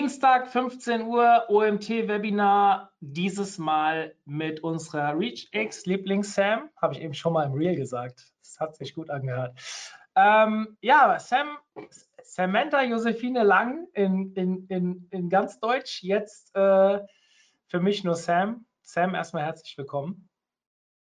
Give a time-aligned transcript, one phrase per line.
[0.00, 6.70] Dienstag, 15 Uhr, OMT-Webinar, dieses Mal mit unserer ReachX Lieblings-Sam.
[6.80, 8.32] Habe ich eben schon mal im Reel gesagt.
[8.42, 9.60] Das hat sich gut angehört.
[10.16, 11.58] Ähm, ja, Sam,
[12.22, 17.00] Samantha Josephine Lang in, in, in, in ganz Deutsch, jetzt äh,
[17.66, 18.64] für mich nur Sam.
[18.80, 20.30] Sam, erstmal herzlich willkommen.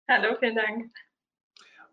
[0.08, 0.94] Hallo, vielen Dank.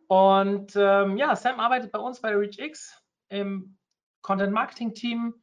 [0.06, 3.80] Und ähm, ja, Sam arbeitet bei uns bei ReachX im
[4.22, 5.34] Content Marketing Team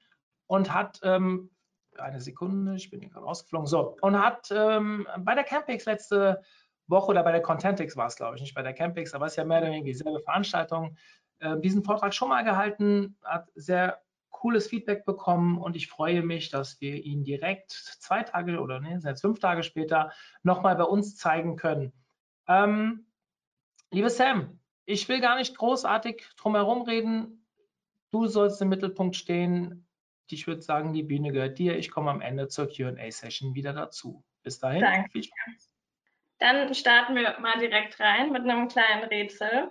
[0.51, 1.49] und hat ähm,
[1.97, 6.43] eine Sekunde, ich bin hier gerade rausgeflogen, so, und hat ähm, bei der Campix letzte
[6.89, 9.35] Woche oder bei der Contentix war es, glaube ich, nicht bei der Campix, aber es
[9.35, 10.97] ist ja mehr oder weniger dieselbe Veranstaltung,
[11.39, 16.51] äh, diesen Vortrag schon mal gehalten, hat sehr cooles Feedback bekommen und ich freue mich,
[16.51, 20.11] dass wir ihn direkt zwei Tage oder nee, jetzt fünf Tage später
[20.43, 21.93] nochmal bei uns zeigen können.
[22.49, 23.07] Ähm,
[23.93, 27.47] liebe Sam, ich will gar nicht großartig drumherum reden.
[28.11, 29.87] Du sollst im Mittelpunkt stehen
[30.33, 31.77] ich würde sagen, die Bühne gehört dir.
[31.77, 34.25] Ich komme am Ende zur QA-Session wieder dazu.
[34.43, 34.81] Bis dahin.
[34.81, 35.11] Danke.
[35.11, 35.71] Viel Spaß.
[36.39, 39.71] Dann starten wir mal direkt rein mit einem kleinen Rätsel.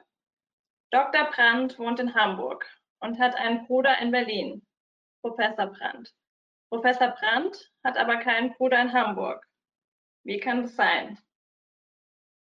[0.92, 1.26] Dr.
[1.32, 2.66] Brandt wohnt in Hamburg
[3.00, 4.66] und hat einen Bruder in Berlin,
[5.22, 6.14] Professor Brandt.
[6.70, 9.44] Professor Brandt hat aber keinen Bruder in Hamburg.
[10.24, 11.18] Wie kann das sein?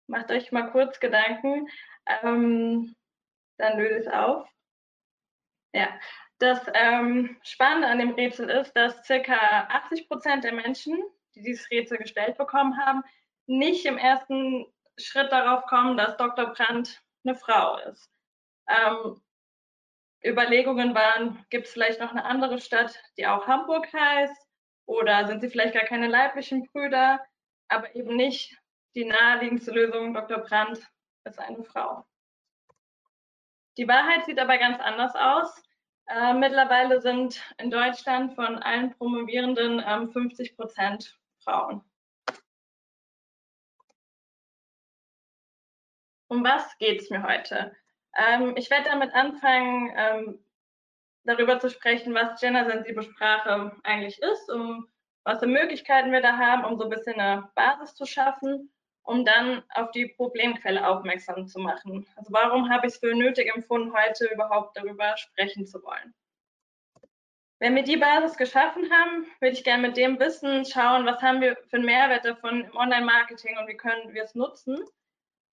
[0.07, 1.67] Macht euch mal kurz Gedanken,
[2.05, 2.95] ähm,
[3.57, 4.47] dann löse ich es auf.
[5.73, 5.99] Ja,
[6.39, 10.97] das ähm, Spannende an dem Rätsel ist, dass circa 80 Prozent der Menschen,
[11.35, 13.03] die dieses Rätsel gestellt bekommen haben,
[13.45, 14.65] nicht im ersten
[14.97, 16.53] Schritt darauf kommen, dass Dr.
[16.53, 18.09] Brandt eine Frau ist.
[18.67, 19.21] Ähm,
[20.23, 24.47] Überlegungen waren, gibt es vielleicht noch eine andere Stadt, die auch Hamburg heißt?
[24.85, 27.23] Oder sind sie vielleicht gar keine leiblichen Brüder?
[27.67, 28.57] Aber eben nicht
[28.95, 30.39] die naheliegendste Lösung, Dr.
[30.39, 30.79] Brandt
[31.25, 32.05] ist eine Frau.
[33.77, 35.63] Die Wahrheit sieht aber ganz anders aus.
[36.09, 41.83] Äh, mittlerweile sind in Deutschland von allen Promovierenden ähm, 50 Prozent Frauen.
[46.27, 47.75] Um was geht es mir heute?
[48.17, 50.45] Ähm, ich werde damit anfangen, ähm,
[51.25, 54.87] darüber zu sprechen, was gendersensible Sprache eigentlich ist, um
[55.23, 58.71] was für Möglichkeiten wir da haben, um so ein bisschen eine Basis zu schaffen
[59.09, 62.05] um dann auf die Problemquelle aufmerksam zu machen.
[62.15, 66.13] Also warum habe ich es für nötig empfunden, heute überhaupt darüber sprechen zu wollen?
[67.57, 71.41] Wenn wir die Basis geschaffen haben, würde ich gerne mit dem Wissen schauen, was haben
[71.41, 74.77] wir für einen Mehrwert davon im Online-Marketing und wie können wir es nutzen.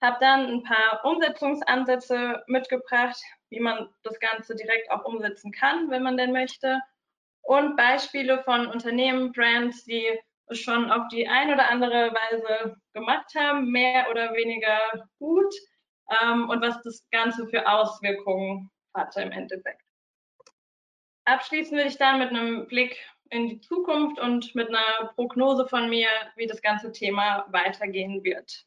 [0.03, 3.19] Habe dann ein paar Umsetzungsansätze mitgebracht,
[3.49, 6.79] wie man das Ganze direkt auch umsetzen kann, wenn man denn möchte.
[7.41, 10.21] Und Beispiele von Unternehmen, Brands, die
[10.53, 15.53] schon auf die ein oder andere Weise gemacht haben, mehr oder weniger gut
[16.23, 19.83] ähm, und was das Ganze für Auswirkungen hatte im Endeffekt.
[21.25, 22.97] Abschließen will ich dann mit einem Blick
[23.31, 28.65] in die Zukunft und mit einer Prognose von mir, wie das ganze Thema weitergehen wird.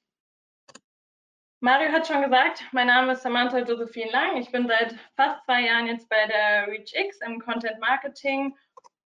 [1.62, 4.38] Mario hat schon gesagt, mein Name ist Samantha Josephine Lang.
[4.38, 8.56] Ich bin seit fast zwei Jahren jetzt bei der ReachX im Content Marketing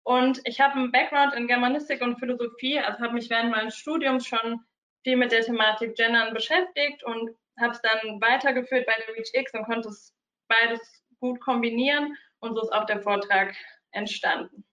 [0.03, 4.27] und ich habe einen Background in Germanistik und Philosophie, also habe mich während meines Studiums
[4.27, 4.65] schon
[5.05, 9.65] viel mit der Thematik Gendern beschäftigt und habe es dann weitergeführt bei der ReachX und
[9.65, 10.15] konnte es
[10.49, 13.55] beides gut kombinieren und so ist auch der Vortrag
[13.93, 14.65] entstanden.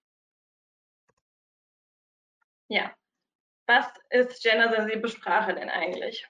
[2.69, 2.93] Ja,
[3.67, 6.27] was ist gendersensible Sprache denn eigentlich?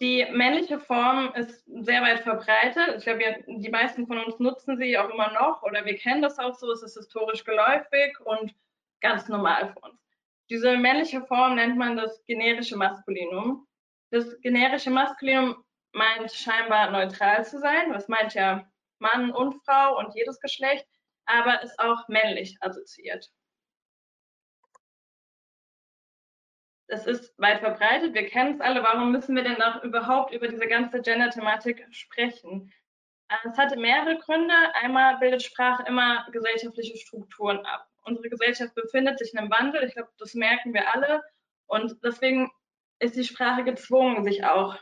[0.00, 2.96] Die männliche Form ist sehr weit verbreitet.
[2.98, 6.38] Ich glaube, die meisten von uns nutzen sie auch immer noch oder wir kennen das
[6.38, 6.70] auch so.
[6.72, 8.54] Es ist historisch geläufig und
[9.00, 10.00] ganz normal für uns.
[10.50, 13.66] Diese männliche Form nennt man das generische Maskulinum.
[14.10, 17.92] Das generische Maskulinum meint scheinbar neutral zu sein.
[17.92, 18.68] Das meint ja
[18.98, 20.86] Mann und Frau und jedes Geschlecht,
[21.26, 23.30] aber ist auch männlich assoziiert.
[26.86, 28.82] Es ist weit verbreitet, wir kennen es alle.
[28.82, 32.72] Warum müssen wir denn auch überhaupt über diese ganze Gender-Thematik sprechen?
[33.28, 34.54] Äh, es hatte mehrere Gründe.
[34.74, 37.88] Einmal bildet Sprache immer gesellschaftliche Strukturen ab.
[38.04, 39.84] Unsere Gesellschaft befindet sich in einem Wandel.
[39.84, 41.22] Ich glaube, das merken wir alle.
[41.66, 42.50] Und deswegen
[42.98, 44.76] ist die Sprache gezwungen, sich auch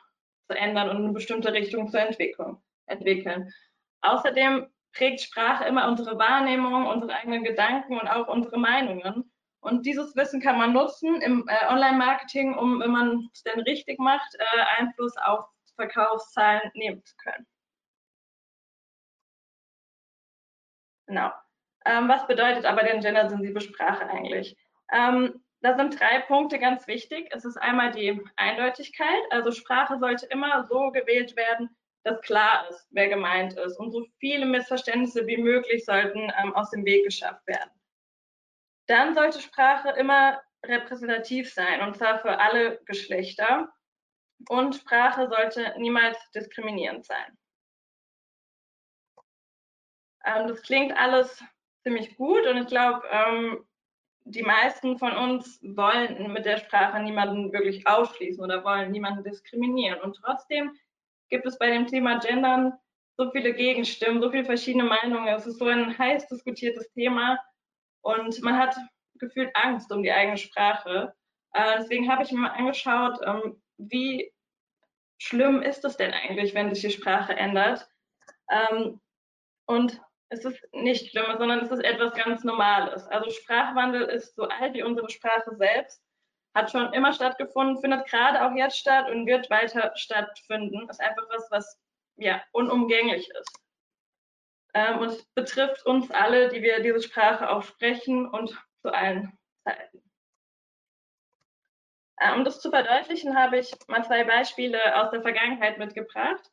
[0.49, 3.53] zu ändern und in eine bestimmte Richtung zu entwickeln.
[4.01, 9.32] Außerdem prägt Sprache immer unsere Wahrnehmung, unsere eigenen Gedanken und auch unsere Meinungen.
[9.63, 13.99] Und dieses Wissen kann man nutzen im äh, Online-Marketing, um, wenn man es denn richtig
[14.01, 17.47] macht, äh, Einfluss auf Verkaufszahlen nehmen zu können.
[21.07, 21.31] Genau.
[21.87, 24.57] Ähm, was bedeutet aber denn gendersensible Sprache eigentlich?
[24.93, 27.29] Ähm, da sind drei Punkte ganz wichtig.
[27.31, 29.23] Es ist einmal die Eindeutigkeit.
[29.31, 31.71] Also Sprache sollte immer so gewählt werden,
[32.03, 33.79] dass klar ist, wer gemeint ist.
[33.79, 37.71] Und so viele Missverständnisse wie möglich sollten ähm, aus dem Weg geschafft werden.
[38.87, 43.73] Dann sollte Sprache immer repräsentativ sein, und zwar für alle Geschlechter.
[44.49, 47.39] Und Sprache sollte niemals diskriminierend sein.
[50.25, 51.43] Ähm, das klingt alles
[51.83, 53.65] ziemlich gut und ich glaube, ähm,
[54.25, 60.01] die meisten von uns wollen mit der Sprache niemanden wirklich ausschließen oder wollen niemanden diskriminieren.
[60.01, 60.77] Und trotzdem
[61.29, 62.73] gibt es bei dem Thema Gendern
[63.17, 65.29] so viele Gegenstimmen, so viele verschiedene Meinungen.
[65.29, 67.39] Es ist so ein heiß diskutiertes Thema
[68.03, 68.77] und man hat
[69.15, 71.15] gefühlt Angst um die eigene Sprache.
[71.55, 74.33] Äh, deswegen habe ich mir mal angeschaut, ähm, wie
[75.19, 77.89] schlimm ist es denn eigentlich, wenn sich die Sprache ändert?
[78.51, 79.01] Ähm,
[79.67, 83.07] und es ist nicht schlimm, sondern es ist etwas ganz Normales.
[83.09, 86.03] Also Sprachwandel ist so alt wie unsere Sprache selbst,
[86.55, 90.89] hat schon immer stattgefunden, findet gerade auch jetzt statt und wird weiter stattfinden.
[90.89, 91.81] Ist einfach was, was
[92.17, 93.62] ja unumgänglich ist.
[94.75, 100.03] Ähm, und betrifft uns alle, die wir diese Sprache auch sprechen und zu allen Zeiten.
[102.17, 106.51] Äh, um das zu verdeutlichen, habe ich mal zwei Beispiele aus der Vergangenheit mitgebracht.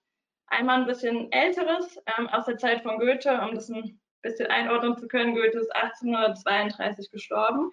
[0.48, 4.98] Einmal ein bisschen älteres ähm, aus der Zeit von Goethe, um das ein bisschen einordnen
[4.98, 5.36] zu können.
[5.36, 7.72] Goethe ist 1832 gestorben.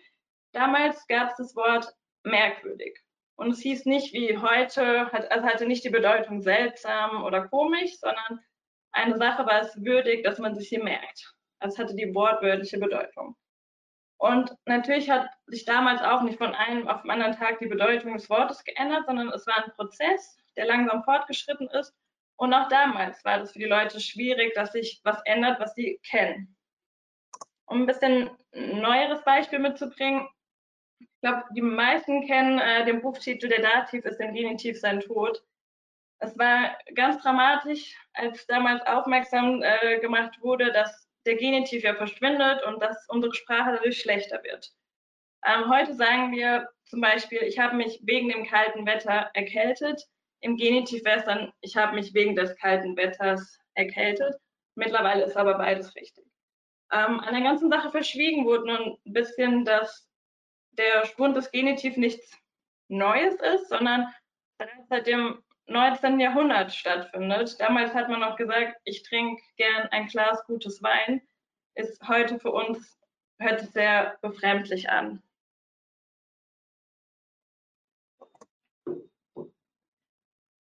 [0.52, 3.00] Damals gab es das Wort merkwürdig.
[3.36, 7.98] Und es hieß nicht wie heute, hat, also hatte nicht die Bedeutung seltsam oder komisch,
[7.98, 8.40] sondern
[8.96, 11.34] eine Sache war es würdig, dass man sich sie merkt.
[11.58, 13.36] Also hatte die wortwörtliche Bedeutung.
[14.18, 18.14] Und natürlich hat sich damals auch nicht von einem auf den anderen Tag die Bedeutung
[18.14, 21.94] des Wortes geändert, sondern es war ein Prozess, der langsam fortgeschritten ist
[22.36, 25.98] und auch damals war das für die Leute schwierig, dass sich was ändert, was sie
[26.02, 26.54] kennen.
[27.66, 30.28] Um ein bisschen ein neueres Beispiel mitzubringen,
[30.98, 35.42] ich glaube, die meisten kennen äh, den Buchtitel Der Dativ ist im Genitiv sein Tod.
[36.18, 42.62] Es war ganz dramatisch, als damals aufmerksam äh, gemacht wurde, dass der Genitiv ja verschwindet
[42.64, 44.70] und dass unsere Sprache dadurch schlechter wird.
[45.44, 50.02] Ähm, heute sagen wir zum Beispiel, ich habe mich wegen dem kalten Wetter erkältet.
[50.40, 54.34] Im Genitiv wäre es dann, ich habe mich wegen des kalten Wetters erkältet.
[54.74, 56.24] Mittlerweile ist aber beides richtig.
[56.92, 60.08] Ähm, an der ganzen Sache verschwiegen wurde nun ein bisschen, dass
[60.72, 62.30] der Schwund des Genitiv nichts
[62.88, 64.12] Neues ist, sondern
[64.58, 66.20] bereits seit dem 19.
[66.20, 67.58] Jahrhundert stattfindet.
[67.60, 71.20] Damals hat man noch gesagt, ich trinke gern ein Glas gutes Wein.
[71.74, 72.98] Ist heute für uns,
[73.38, 75.22] hört sich sehr befremdlich an.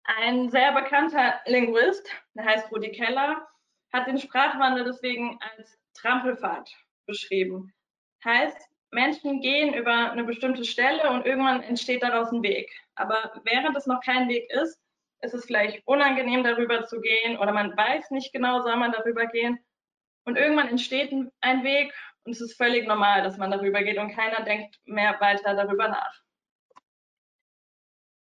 [0.04, 3.46] Ein sehr bekannter Linguist, der heißt Rudi Keller,
[3.92, 6.74] hat den Sprachwandel deswegen als Trampelfahrt
[7.06, 7.74] beschrieben.
[8.24, 8.58] Heißt,
[8.92, 12.72] Menschen gehen über eine bestimmte Stelle und irgendwann entsteht daraus ein Weg.
[12.96, 14.80] Aber während es noch kein Weg ist,
[15.22, 19.26] ist es vielleicht unangenehm, darüber zu gehen oder man weiß nicht genau, soll man darüber
[19.28, 19.60] gehen.
[20.26, 21.12] Und irgendwann entsteht
[21.42, 21.94] ein Weg
[22.24, 25.88] und es ist völlig normal, dass man darüber geht und keiner denkt mehr weiter darüber
[25.88, 26.22] nach.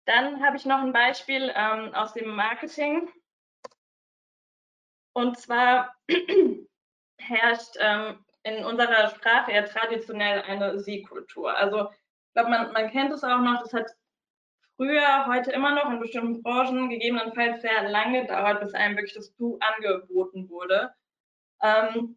[0.06, 3.10] Dann habe ich noch ein Beispiel ähm, aus dem Marketing.
[5.12, 5.94] Und zwar
[7.18, 11.56] herrscht ähm, in unserer Sprache ja traditionell eine Sie-Kultur.
[11.56, 13.90] Also ich glaube, man, man kennt es auch noch, das hat
[14.76, 19.34] früher, heute immer noch in bestimmten Branchen gegebenenfalls sehr lange gedauert, bis einem wirklich das
[19.36, 20.94] Du angeboten wurde.
[21.62, 22.16] Ähm,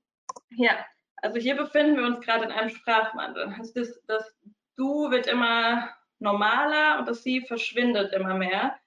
[0.50, 0.86] ja,
[1.18, 3.56] also hier befinden wir uns gerade in einem Sprachwandel.
[3.74, 4.36] Das, das
[4.78, 8.80] Du wird immer normaler und das Sie verschwindet immer mehr.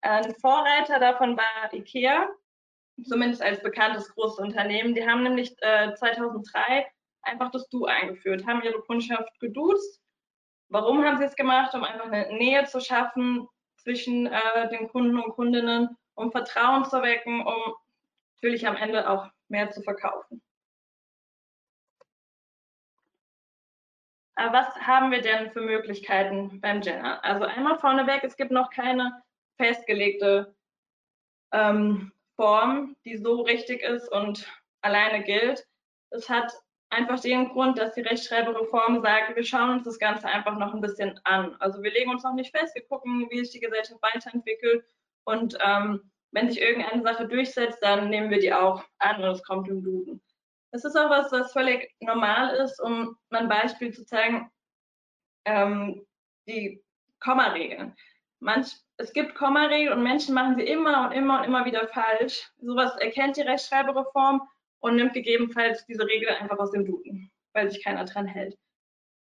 [0.00, 2.28] Ein Vorreiter davon war IKEA,
[3.04, 4.94] zumindest als bekanntes großes Unternehmen.
[4.94, 6.86] Die haben nämlich äh, 2003
[7.22, 10.02] einfach das Du eingeführt, haben ihre Kundschaft geduzt.
[10.68, 11.74] Warum haben sie es gemacht?
[11.74, 17.02] Um einfach eine Nähe zu schaffen zwischen äh, den Kunden und Kundinnen, um Vertrauen zu
[17.02, 17.74] wecken, um
[18.34, 20.42] natürlich am Ende auch mehr zu verkaufen.
[24.34, 27.24] Aber was haben wir denn für Möglichkeiten beim Gender?
[27.24, 29.20] Also einmal vorneweg, es gibt noch keine
[29.56, 30.54] festgelegte
[31.50, 34.46] ähm, Form, die so richtig ist und
[34.80, 35.66] alleine gilt.
[36.10, 36.52] Es hat
[36.88, 40.80] einfach den Grund, dass die Rechtschreibereform sagt, wir schauen uns das Ganze einfach noch ein
[40.80, 41.56] bisschen an.
[41.58, 44.84] Also wir legen uns noch nicht fest, wir gucken, wie sich die Gesellschaft weiterentwickelt
[45.24, 49.42] und ähm, wenn sich irgendeine Sache durchsetzt, dann nehmen wir die auch an und es
[49.42, 50.22] kommt im Duden.
[50.70, 54.48] Es ist auch was, was völlig normal ist, um ein Beispiel zu zeigen,
[55.44, 56.06] ähm,
[56.46, 56.84] die
[57.18, 57.96] Kommaregeln.
[58.40, 62.50] Manch, es gibt Kommaregeln und Menschen machen sie immer und immer und immer wieder falsch.
[62.58, 64.42] Sowas erkennt die Rechtschreibereform
[64.80, 68.56] und nimmt gegebenenfalls diese Regel einfach aus dem Duden, weil sich keiner dran hält.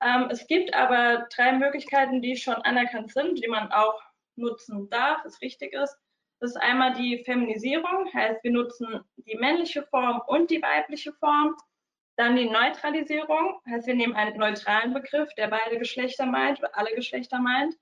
[0.02, 4.00] Ähm, es gibt aber drei Möglichkeiten, die schon anerkannt sind, die man auch
[4.36, 5.96] nutzen darf, es richtig ist.
[6.40, 11.54] Das ist einmal die Feminisierung, heißt wir nutzen die männliche Form und die weibliche Form.
[12.16, 16.94] Dann die Neutralisierung, heißt wir nehmen einen neutralen Begriff, der beide Geschlechter meint oder alle
[16.94, 17.74] Geschlechter meint.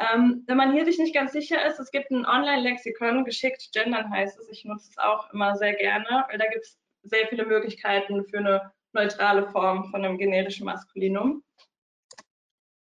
[0.00, 4.10] Ähm, wenn man hier sich nicht ganz sicher ist, es gibt ein Online-Lexikon, geschickt gendern
[4.10, 7.44] heißt es, ich nutze es auch immer sehr gerne, weil da gibt es sehr viele
[7.44, 11.42] Möglichkeiten für eine neutrale Form von einem generischen Maskulinum.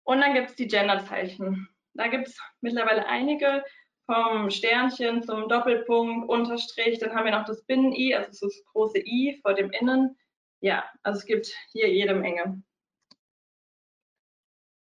[0.05, 1.67] Und dann gibt es die Genderzeichen.
[1.93, 3.63] Da gibt es mittlerweile einige,
[4.05, 9.39] vom Sternchen zum Doppelpunkt, Unterstrich, dann haben wir noch das Binnen-I, also das große I
[9.41, 10.17] vor dem Innen.
[10.59, 12.61] Ja, also es gibt hier jede Menge.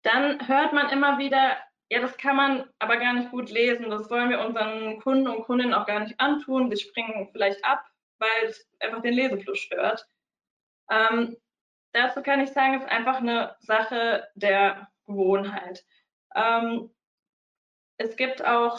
[0.03, 1.57] Dann hört man immer wieder,
[1.91, 3.91] ja, das kann man aber gar nicht gut lesen.
[3.91, 6.71] Das wollen wir unseren Kunden und Kundinnen auch gar nicht antun.
[6.71, 7.85] Die springen vielleicht ab,
[8.19, 10.07] weil es einfach den Lesefluss stört.
[10.91, 11.37] Ähm,
[11.93, 15.85] dazu kann ich sagen, es ist einfach eine Sache der Gewohnheit.
[16.35, 16.91] Ähm,
[17.97, 18.79] es gibt auch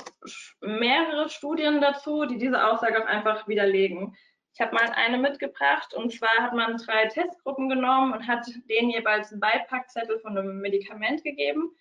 [0.62, 4.16] mehrere Studien dazu, die diese Aussage auch einfach widerlegen.
[4.54, 8.90] Ich habe mal eine mitgebracht und zwar hat man drei Testgruppen genommen und hat denen
[8.90, 11.76] jeweils einen Beipackzettel von einem Medikament gegeben.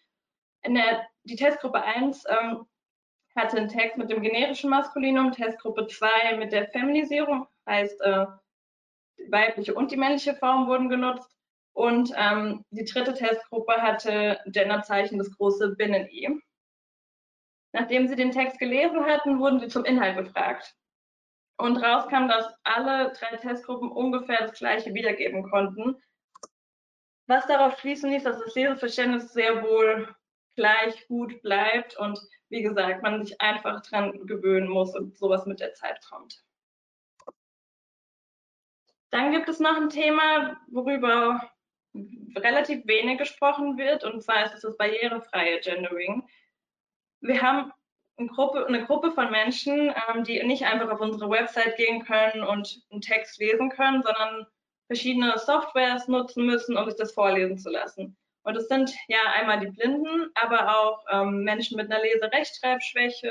[0.62, 2.66] In der, die Testgruppe 1 ähm,
[3.36, 8.26] hatte einen Text mit dem generischen Maskulinum, Testgruppe 2 mit der Feminisierung, heißt äh,
[9.18, 11.30] die weibliche und die männliche Form wurden genutzt.
[11.74, 16.40] Und ähm, die dritte Testgruppe hatte Genderzeichen, das große Binnen-I.
[17.72, 20.74] Nachdem sie den Text gelesen hatten, wurden sie zum Inhalt befragt.
[21.56, 25.96] Und rauskam, dass alle drei Testgruppen ungefähr das Gleiche wiedergeben konnten.
[27.28, 30.08] Was darauf schließen ließ, dass das Leseverständnis sehr wohl
[30.58, 35.60] gleich gut bleibt und wie gesagt, man sich einfach dran gewöhnen muss und sowas mit
[35.60, 36.42] der Zeit kommt.
[39.10, 41.48] Dann gibt es noch ein Thema, worüber
[42.36, 46.28] relativ wenig gesprochen wird, und zwar ist es das barrierefreie Gendering.
[47.20, 47.72] Wir haben
[48.16, 52.42] eine Gruppe, eine Gruppe von Menschen, ähm, die nicht einfach auf unsere Website gehen können
[52.42, 54.46] und einen Text lesen können, sondern
[54.88, 58.16] verschiedene Softwares nutzen müssen, um sich das vorlesen zu lassen.
[58.48, 63.30] Und es sind ja einmal die Blinden, aber auch ähm, Menschen mit einer Leserechtschreibschwäche.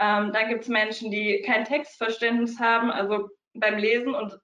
[0.00, 4.36] Ähm, dann gibt es Menschen, die kein Textverständnis haben, also beim Lesen und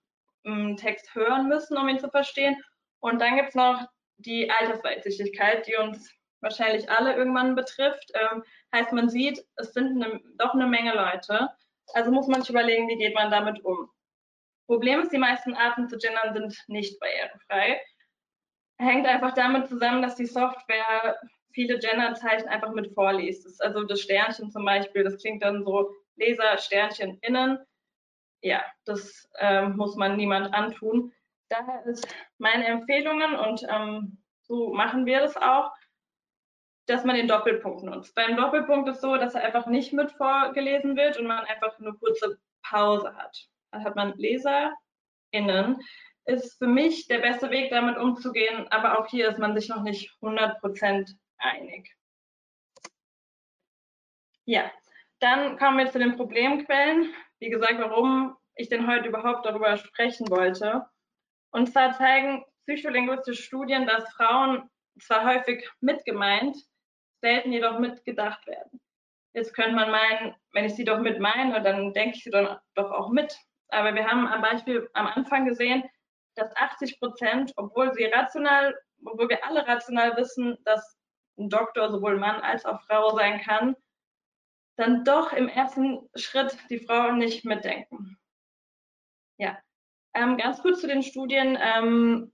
[0.44, 2.54] ähm, Text hören müssen, um ihn zu verstehen.
[3.00, 3.84] Und dann gibt es noch
[4.18, 8.12] die Altersweitsichtigkeit, die uns wahrscheinlich alle irgendwann betrifft.
[8.14, 11.48] Ähm, heißt, man sieht, es sind ne, doch eine Menge Leute.
[11.94, 13.90] Also muss man sich überlegen, wie geht man damit um.
[14.68, 17.80] Problem ist, die meisten Arten zu gendern sind nicht barrierefrei.
[18.80, 21.18] Hängt einfach damit zusammen, dass die Software
[21.52, 23.44] viele Genderzeichen einfach mit vorliest.
[23.44, 27.58] Das also das Sternchen zum Beispiel, das klingt dann so Leser Sternchen innen.
[28.42, 31.12] Ja, das äh, muss man niemand antun.
[31.50, 32.06] Daher ist
[32.38, 35.70] meine Empfehlungen und ähm, so machen wir das auch,
[36.86, 38.14] dass man den Doppelpunkt nutzt.
[38.14, 41.92] Beim Doppelpunkt ist so, dass er einfach nicht mit vorgelesen wird und man einfach eine
[41.92, 43.46] kurze Pause hat.
[43.72, 45.80] Dann hat man LeserInnen.
[46.26, 49.82] Ist für mich der beste Weg, damit umzugehen, aber auch hier ist man sich noch
[49.82, 51.96] nicht 100% einig.
[54.44, 54.70] Ja,
[55.20, 57.12] dann kommen wir zu den Problemquellen.
[57.38, 60.86] Wie gesagt, warum ich denn heute überhaupt darüber sprechen wollte.
[61.50, 64.68] Und zwar zeigen psycholinguistische Studien, dass Frauen
[65.00, 66.56] zwar häufig mitgemeint,
[67.20, 68.80] selten jedoch mitgedacht werden.
[69.32, 72.58] Jetzt könnte man meinen, wenn ich sie doch mit meine, dann denke ich sie dann
[72.74, 73.36] doch auch mit.
[73.68, 75.84] Aber wir haben am Beispiel am Anfang gesehen,
[76.40, 80.98] dass 80 Prozent, obwohl sie rational, obwohl wir alle rational wissen, dass
[81.38, 83.76] ein Doktor sowohl Mann als auch Frau sein kann,
[84.76, 88.18] dann doch im ersten Schritt die Frau nicht mitdenken.
[89.38, 89.58] Ja,
[90.14, 91.58] ähm, ganz kurz zu den Studien.
[91.60, 92.32] Ähm,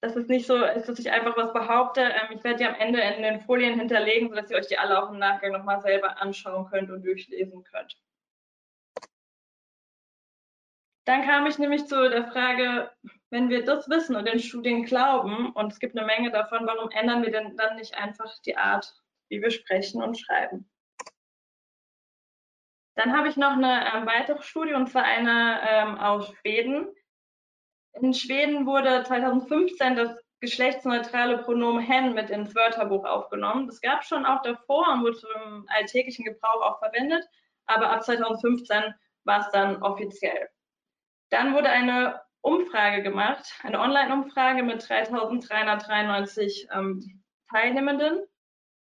[0.00, 2.00] dass es nicht so dass ich einfach was behaupte.
[2.00, 5.02] Ähm, ich werde die am Ende in den Folien hinterlegen, sodass ihr euch die alle
[5.02, 8.00] auch im Nachgang nochmal selber anschauen könnt und durchlesen könnt.
[11.04, 12.90] Dann kam ich nämlich zu der Frage,
[13.30, 16.90] wenn wir das wissen und den Studien glauben, und es gibt eine Menge davon, warum
[16.90, 18.92] ändern wir denn dann nicht einfach die Art,
[19.28, 20.68] wie wir sprechen und schreiben?
[22.96, 26.88] Dann habe ich noch eine ähm, weitere Studie, und zwar eine ähm, aus Schweden.
[27.94, 33.66] In Schweden wurde 2015 das geschlechtsneutrale Pronomen hen mit ins Wörterbuch aufgenommen.
[33.68, 37.24] Das gab es schon auch davor und wurde zum alltäglichen Gebrauch auch verwendet,
[37.66, 38.94] aber ab 2015
[39.24, 40.48] war es dann offiziell.
[41.30, 48.26] Dann wurde eine Umfrage gemacht, eine Online-Umfrage mit 3.393 ähm, Teilnehmenden.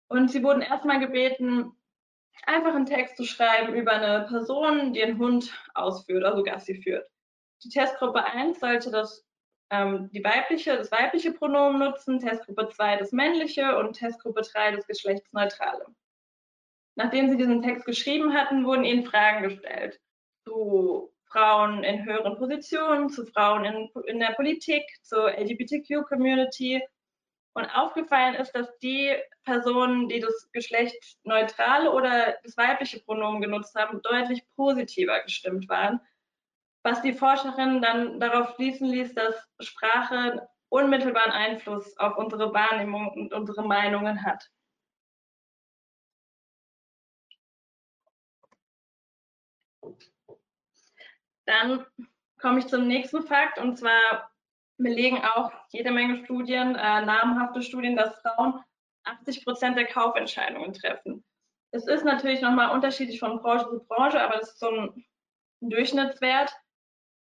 [0.10, 1.72] Und sie wurden erstmal gebeten,
[2.46, 7.08] einfach einen Text zu schreiben über eine Person, die einen Hund ausführt, also Gassi führt.
[7.64, 9.26] Die Testgruppe 1 sollte das,
[9.70, 14.88] ähm, die weibliche, das weibliche Pronomen nutzen, Testgruppe 2 das männliche und Testgruppe 3 das
[14.88, 15.86] geschlechtsneutrale.
[16.96, 20.02] Nachdem sie diesen Text geschrieben hatten, wurden ihnen Fragen gestellt
[20.46, 26.82] zu Frauen in höheren Positionen, zu Frauen in, in der Politik, zur LGBTQ-Community.
[27.54, 33.76] Und aufgefallen ist, dass die Personen, die das Geschlecht neutrale oder das weibliche Pronomen genutzt
[33.76, 36.00] haben, deutlich positiver gestimmt waren.
[36.84, 43.34] Was die Forscherin dann darauf schließen ließ, dass Sprache unmittelbaren Einfluss auf unsere Wahrnehmung und
[43.34, 44.50] unsere Meinungen hat.
[51.46, 51.86] Dann
[52.40, 54.32] komme ich zum nächsten Fakt und zwar
[54.78, 58.64] belegen auch jede Menge Studien, äh, namhafte Studien, dass Frauen
[59.04, 61.24] 80 Prozent der Kaufentscheidungen treffen.
[61.72, 65.06] Es ist natürlich nochmal unterschiedlich von Branche zu Branche, aber das ist so ein
[65.62, 66.52] Durchschnittswert.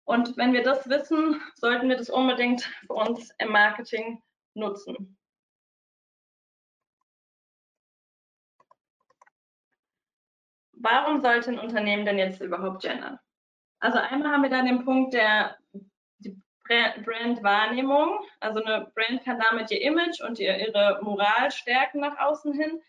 [0.04, 4.20] Und wenn wir das wissen, sollten wir das unbedingt für uns im Marketing
[4.54, 5.16] nutzen.
[10.72, 13.18] Warum sollte ein Unternehmen denn jetzt überhaupt gendern?
[13.80, 15.56] Also einmal haben wir dann den Punkt der
[17.04, 18.20] Brandwahrnehmung.
[18.38, 22.80] Also eine Brand kann damit ihr Image und ihr, ihre Moral stärken nach außen hin.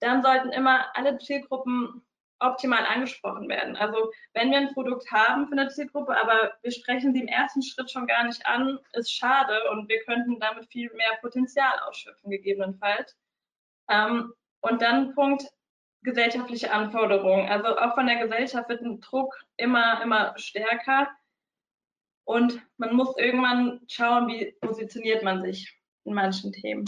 [0.00, 2.02] Dann sollten immer alle Zielgruppen
[2.38, 3.76] optimal angesprochen werden.
[3.76, 7.62] Also wenn wir ein Produkt haben für eine Zielgruppe, aber wir sprechen sie im ersten
[7.62, 12.30] Schritt schon gar nicht an, ist schade und wir könnten damit viel mehr Potenzial ausschöpfen,
[12.30, 13.16] gegebenenfalls.
[13.88, 15.44] Ähm, und dann Punkt
[16.02, 17.48] gesellschaftliche Anforderungen.
[17.48, 21.08] Also auch von der Gesellschaft wird ein Druck immer, immer stärker.
[22.24, 25.72] Und man muss irgendwann schauen, wie positioniert man sich
[26.04, 26.84] in manchen Themen.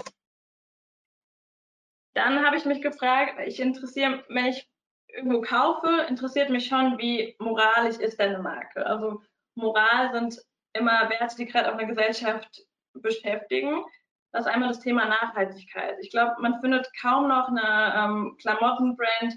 [2.15, 4.69] Dann habe ich mich gefragt, ich interessiere, wenn ich
[5.09, 8.85] irgendwo kaufe, interessiert mich schon, wie moralisch ist denn eine Marke.
[8.85, 9.23] Also
[9.55, 12.62] Moral sind immer Werte, die gerade auch eine Gesellschaft
[12.95, 13.85] beschäftigen.
[14.33, 15.97] Das ist einmal das Thema Nachhaltigkeit.
[16.01, 19.35] Ich glaube, man findet kaum noch eine ähm, Klamottenbrand,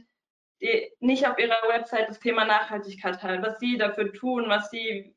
[0.61, 5.15] die nicht auf ihrer Website das Thema Nachhaltigkeit hat, was sie dafür tun, was sie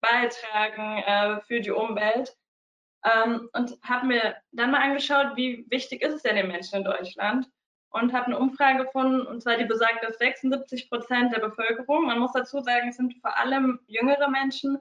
[0.00, 2.36] beitragen äh, für die Umwelt.
[3.04, 6.84] Ähm, und habe mir dann mal angeschaut, wie wichtig ist es denn den Menschen in
[6.84, 7.48] Deutschland
[7.90, 12.18] und habe eine Umfrage gefunden, und zwar die besagt, dass 76 Prozent der Bevölkerung, man
[12.18, 14.78] muss dazu sagen, es sind vor allem jüngere Menschen,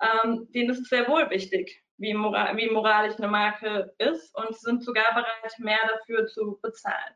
[0.00, 4.56] ähm, denen ist es sehr wohl wichtig, wie, moral, wie moralisch eine Marke ist und
[4.56, 7.14] sind sogar bereit, mehr dafür zu bezahlen.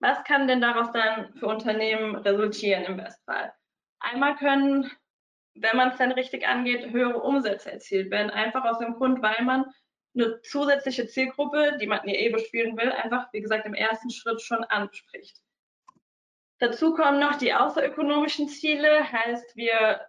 [0.00, 3.52] Was kann denn daraus dann für Unternehmen resultieren im Bestfall?
[4.00, 4.90] Einmal können,
[5.54, 9.44] wenn man es dann richtig angeht, höhere Umsätze erzielt werden, einfach aus dem Grund, weil
[9.44, 9.64] man
[10.14, 14.64] eine zusätzliche Zielgruppe, die man eh bespielen will, einfach, wie gesagt, im ersten Schritt schon
[14.64, 15.40] anspricht.
[16.58, 20.00] Dazu kommen noch die außerökonomischen Ziele, heißt, wir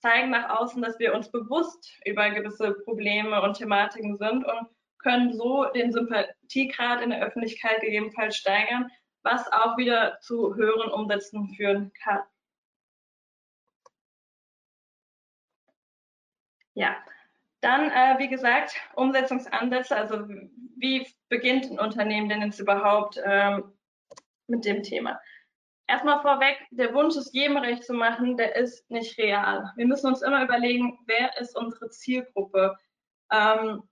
[0.00, 5.32] zeigen nach außen, dass wir uns bewusst über gewisse Probleme und Thematiken sind und können
[5.32, 8.90] so den Sympathiegrad in der Öffentlichkeit gegebenenfalls steigern,
[9.22, 12.22] was auch wieder zu höheren Umsätzen führen kann.
[16.74, 16.96] Ja,
[17.60, 20.26] dann, äh, wie gesagt, Umsetzungsansätze, also
[20.76, 23.72] wie beginnt ein Unternehmen denn jetzt überhaupt ähm,
[24.46, 25.20] mit dem Thema?
[25.90, 29.72] Erstmal vorweg, der Wunsch, es jedem recht zu machen, der ist nicht real.
[29.74, 32.78] Wir müssen uns immer überlegen, wer ist unsere Zielgruppe?
[33.32, 33.82] Ähm,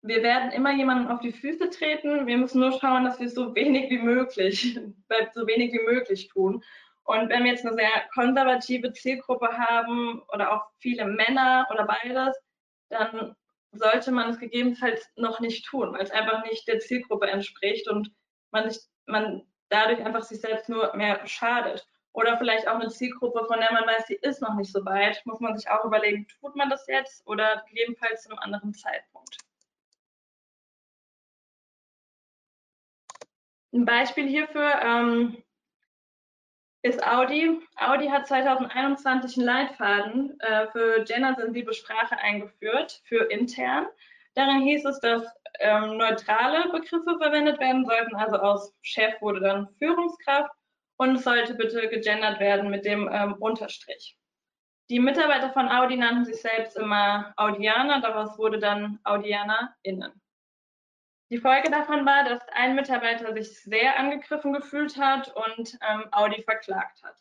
[0.00, 2.26] wir werden immer jemanden auf die Füße treten.
[2.26, 4.74] Wir müssen nur schauen, dass wir so wenig wie möglich,
[5.34, 6.64] so wenig wie möglich tun.
[7.04, 12.34] Und wenn wir jetzt eine sehr konservative Zielgruppe haben oder auch viele Männer oder beides,
[12.88, 13.36] dann
[13.72, 18.10] sollte man es gegebenenfalls noch nicht tun, weil es einfach nicht der Zielgruppe entspricht und
[18.50, 21.86] man, nicht, man dadurch einfach sich selbst nur mehr schadet.
[22.12, 25.24] Oder vielleicht auch eine Zielgruppe, von der man weiß, sie ist noch nicht so weit,
[25.24, 29.38] muss man sich auch überlegen, tut man das jetzt oder gegebenenfalls zu einem anderen Zeitpunkt.
[33.72, 35.42] Ein Beispiel hierfür, ähm,
[36.82, 37.60] ist Audi.
[37.76, 43.86] Audi hat 2021 einen Leitfaden äh, für gendersensible Sprache eingeführt, für intern.
[44.38, 45.24] Darin hieß es, dass
[45.58, 50.52] ähm, neutrale Begriffe verwendet werden sollten, also aus Chef wurde dann Führungskraft
[50.96, 54.16] und es sollte bitte gegendert werden mit dem ähm, Unterstrich.
[54.90, 60.12] Die Mitarbeiter von Audi nannten sich selbst immer Audianer, daraus wurde dann AudianerInnen.
[61.32, 66.44] Die Folge davon war, dass ein Mitarbeiter sich sehr angegriffen gefühlt hat und ähm, Audi
[66.44, 67.16] verklagt hat.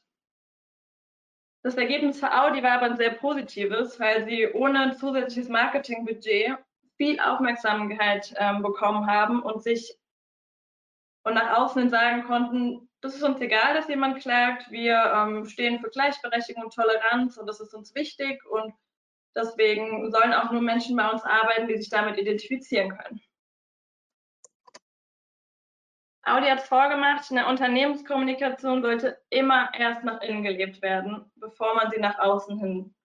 [1.64, 6.60] Das Ergebnis für Audi war aber ein sehr positives, weil sie ohne zusätzliches Marketingbudget
[6.98, 9.98] viel Aufmerksamkeit ähm, bekommen haben und sich
[11.24, 15.80] und nach außen sagen konnten, das ist uns egal, dass jemand klagt, wir ähm, stehen
[15.80, 18.74] für Gleichberechtigung und Toleranz und das ist uns wichtig und
[19.36, 23.22] deswegen sollen auch nur Menschen bei uns arbeiten, die sich damit identifizieren können.
[26.24, 31.90] Audi hat es vorgemacht, eine Unternehmenskommunikation sollte immer erst nach innen gelebt werden, bevor man
[31.90, 32.96] sie nach außen hin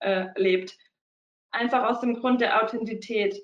[0.00, 0.76] äh, lebt.
[1.52, 3.36] Einfach aus dem Grund der Authentizität.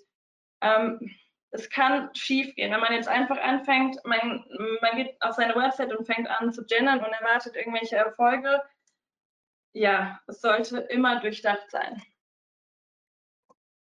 [0.61, 1.15] Ähm,
[1.51, 4.45] es kann schief gehen, wenn man jetzt einfach anfängt, man,
[4.83, 8.63] man geht auf seine Website und fängt an zu gendern und erwartet irgendwelche Erfolge.
[9.73, 12.03] Ja, es sollte immer durchdacht sein.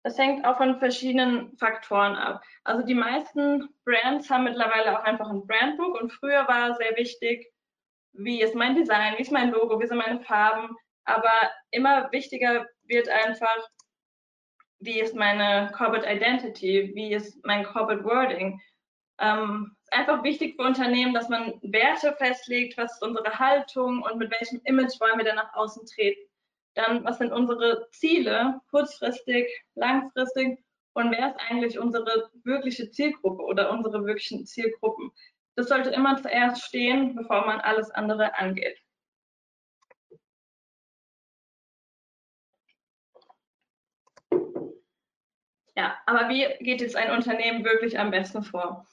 [0.06, 2.44] Es hängt auch von verschiedenen Faktoren ab.
[2.66, 7.50] Also die meisten Brands haben mittlerweile auch einfach ein Brandbook und früher war sehr wichtig,
[8.12, 10.76] wie ist mein Design, wie ist mein Logo, wie sind meine Farben.
[11.06, 11.32] Aber
[11.72, 13.70] immer wichtiger wird einfach,
[14.84, 18.62] wie ist meine Corporate Identity, wie ist mein Corporate Wording.
[19.20, 24.32] Ähm, einfach wichtig für Unternehmen, dass man Werte festlegt, was ist unsere Haltung und mit
[24.32, 26.30] welchem Image wollen wir denn nach außen treten.
[26.76, 30.60] Dann, was sind unsere Ziele, kurzfristig, langfristig
[30.94, 35.12] und wer ist eigentlich unsere wirkliche Zielgruppe oder unsere wirklichen Zielgruppen.
[35.56, 38.83] Das sollte immer zuerst stehen, bevor man alles andere angeht.
[45.76, 48.86] Ja, aber wie geht jetzt ein Unternehmen wirklich am besten vor?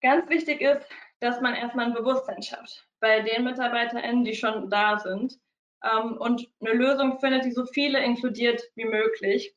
[0.00, 0.86] Ganz wichtig ist,
[1.20, 5.38] dass man erstmal ein Bewusstsein schafft bei den MitarbeiterInnen, die schon da sind
[5.84, 9.54] ähm, und eine Lösung findet, die so viele inkludiert wie möglich.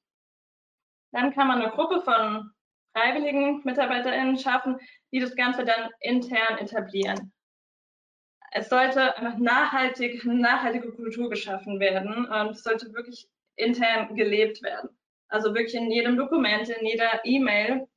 [1.11, 2.51] Dann kann man eine Gruppe von
[2.95, 4.79] freiwilligen MitarbeiterInnen schaffen,
[5.11, 7.31] die das Ganze dann intern etablieren.
[8.51, 14.61] Es sollte einfach nachhaltig, eine nachhaltige Kultur geschaffen werden und es sollte wirklich intern gelebt
[14.61, 14.89] werden.
[15.33, 17.87] Also wirklich in jedem Dokument, in jeder E-Mail.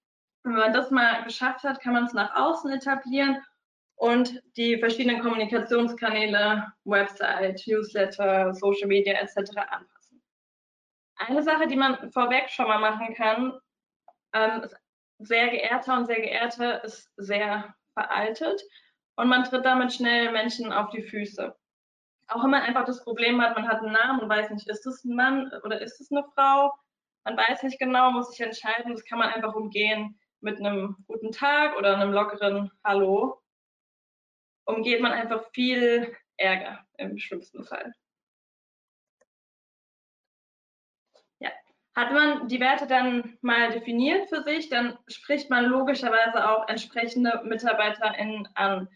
[0.42, 3.44] Wenn man das mal geschafft hat, kann man es nach außen etablieren
[3.96, 9.55] und die verschiedenen Kommunikationskanäle, Website, Newsletter, Social Media etc.
[9.55, 10.22] anpassen.
[11.16, 13.53] Eine Sache, die man vorweg schon mal machen kann,
[14.33, 14.66] ähm,
[15.18, 18.62] sehr geehrter und sehr geehrte ist sehr veraltet
[19.16, 21.55] und man tritt damit schnell Menschen auf die Füße.
[22.29, 24.87] Auch wenn man einfach das Problem hat, man hat einen Namen und weiß nicht, ist
[24.87, 26.72] es ein Mann oder ist es eine Frau?
[27.26, 28.92] Man weiß nicht genau, muss sich entscheiden.
[28.92, 33.42] Das kann man einfach umgehen mit einem guten Tag oder einem lockeren Hallo
[34.66, 37.92] umgeht man einfach viel Ärger im schlimmsten Fall.
[41.38, 41.50] Ja.
[41.94, 47.42] Hat man die Werte dann mal definiert für sich, dann spricht man logischerweise auch entsprechende
[47.44, 48.88] MitarbeiterInnen an,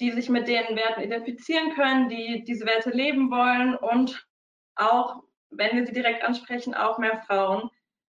[0.00, 4.26] die sich mit den Werten identifizieren können, die diese Werte leben wollen und
[4.76, 5.22] auch,
[5.56, 7.70] wenn wir sie direkt ansprechen, auch mehr Frauen,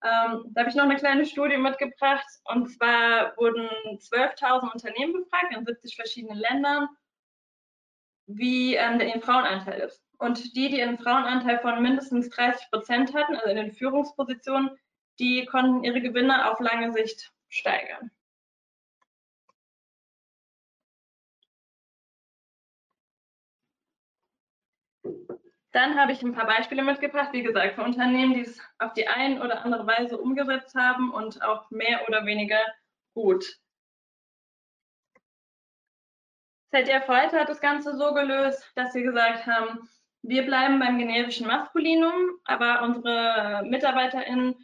[0.05, 2.27] ähm, da habe ich noch eine kleine Studie mitgebracht.
[2.45, 3.69] Und zwar wurden
[3.99, 6.89] 12.000 Unternehmen befragt in 70 verschiedenen Ländern,
[8.27, 10.03] wie ähm, der Frauenanteil ist.
[10.19, 14.71] Und die, die einen Frauenanteil von mindestens 30 Prozent hatten, also in den Führungspositionen,
[15.19, 18.11] die konnten ihre Gewinne auf lange Sicht steigern.
[25.77, 29.09] Dann habe ich ein paar Beispiele mitgebracht, wie gesagt, für Unternehmen, die es auf die
[29.09, 32.65] eine oder andere Weise umgesetzt haben und auch mehr oder weniger
[33.13, 33.45] gut.
[36.71, 39.87] ZDF heute hat das Ganze so gelöst, dass sie gesagt haben,
[40.23, 44.55] wir bleiben beim generischen Maskulinum, aber unsere MitarbeiterInnen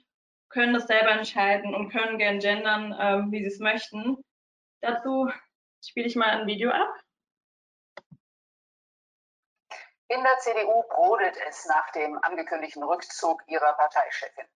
[0.49, 4.17] können das selber entscheiden und können gern gendern, äh, wie sie es möchten.
[4.81, 5.31] Dazu
[5.85, 7.02] spiele ich mal ein Video ab.
[10.13, 14.47] In der CDU brodelt es nach dem angekündigten Rückzug ihrer Parteichefin.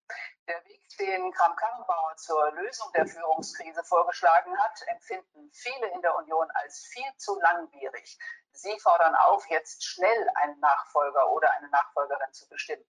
[0.46, 6.46] Der Weg, den Kram-Karrenbauer zur Lösung der Führungskrise vorgeschlagen hat, empfinden viele in der Union
[6.56, 8.18] als viel zu langwierig.
[8.52, 12.84] Sie fordern auf, jetzt schnell einen Nachfolger oder eine Nachfolgerin zu bestimmen.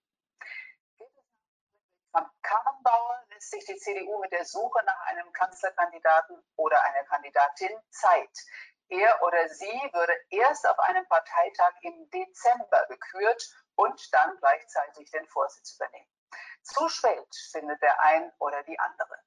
[2.11, 8.37] Kram-Karrenbauer lässt sich die CDU mit der Suche nach einem Kanzlerkandidaten oder einer Kandidatin Zeit.
[8.89, 13.43] Er oder sie würde erst auf einem Parteitag im Dezember gekürt
[13.75, 16.09] und dann gleichzeitig den Vorsitz übernehmen.
[16.63, 19.17] Zu spät findet der ein oder die andere.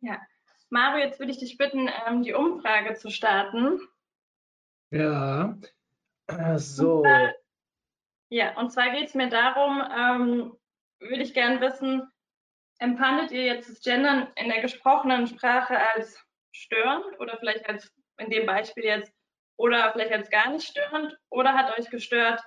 [0.00, 0.20] Ja,
[0.70, 3.80] Mario, jetzt würde ich dich bitten, ähm, die Umfrage zu starten.
[4.90, 5.56] Ja,
[6.56, 7.04] so.
[8.28, 10.56] ja, und zwar geht es mir darum, ähm,
[11.00, 12.10] würde ich gerne wissen,
[12.80, 16.18] empfandet ihr jetzt das Gendern in der gesprochenen Sprache als
[16.52, 19.12] störend oder vielleicht als in dem Beispiel jetzt
[19.56, 22.42] oder vielleicht als gar nicht störend oder hat euch gestört,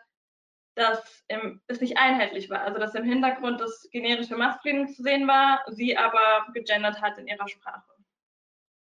[0.76, 1.24] dass
[1.67, 5.96] es nicht einheitlich war, also dass im Hintergrund das generische Maskulin zu sehen war, sie
[5.96, 7.84] aber gegendert hat in ihrer Sprache?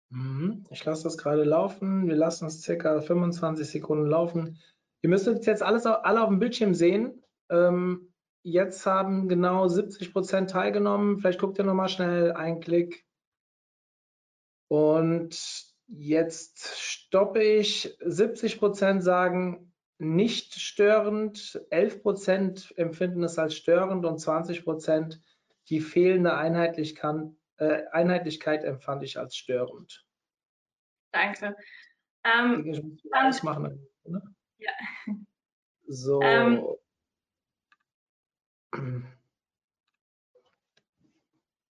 [0.09, 0.65] Mhm.
[0.69, 2.07] Ich lasse das gerade laufen.
[2.07, 4.59] Wir lassen es circa 25 Sekunden laufen.
[5.01, 7.23] Ihr müsstet jetzt alles alle auf dem Bildschirm sehen.
[7.49, 8.10] Ähm,
[8.43, 11.19] Jetzt haben genau 70 Prozent teilgenommen.
[11.19, 13.05] Vielleicht guckt ihr nochmal schnell einen Klick.
[14.67, 15.37] Und
[15.87, 17.97] jetzt stoppe ich.
[17.99, 25.21] 70 Prozent sagen nicht störend, 11 Prozent empfinden es als störend und 20 Prozent
[25.69, 30.03] die fehlende Einheitlichkeit, äh, Einheitlichkeit empfand ich als störend.
[31.11, 31.55] Danke.
[32.23, 33.87] Ähm, ich muss alles machen.
[34.05, 34.23] Ne?
[34.57, 34.71] Ja.
[35.85, 36.19] So.
[36.23, 36.65] Ähm,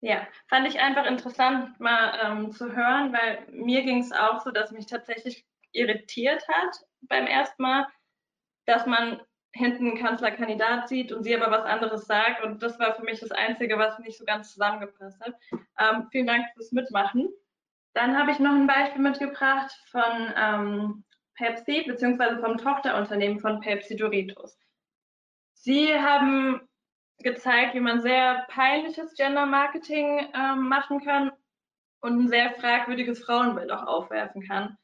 [0.03, 4.51] Ja, fand ich einfach interessant mal ähm, zu hören, weil mir ging es auch so,
[4.51, 7.87] dass mich tatsächlich irritiert hat beim ersten Mal,
[8.65, 9.21] dass man
[9.53, 12.43] hinten einen Kanzlerkandidat sieht und sie aber was anderes sagt.
[12.43, 15.35] Und das war für mich das Einzige, was nicht so ganz zusammengepasst hat.
[15.79, 17.29] Ähm, vielen Dank fürs Mitmachen.
[17.93, 23.97] Dann habe ich noch ein Beispiel mitgebracht von ähm, Pepsi beziehungsweise vom Tochterunternehmen von Pepsi
[23.97, 24.57] Doritos.
[25.55, 26.70] Sie haben
[27.23, 31.33] gezeigt, wie man sehr peinliches Gender Marketing ähm, machen kann
[32.01, 34.77] und ein sehr fragwürdiges Frauenbild auch aufwerfen kann.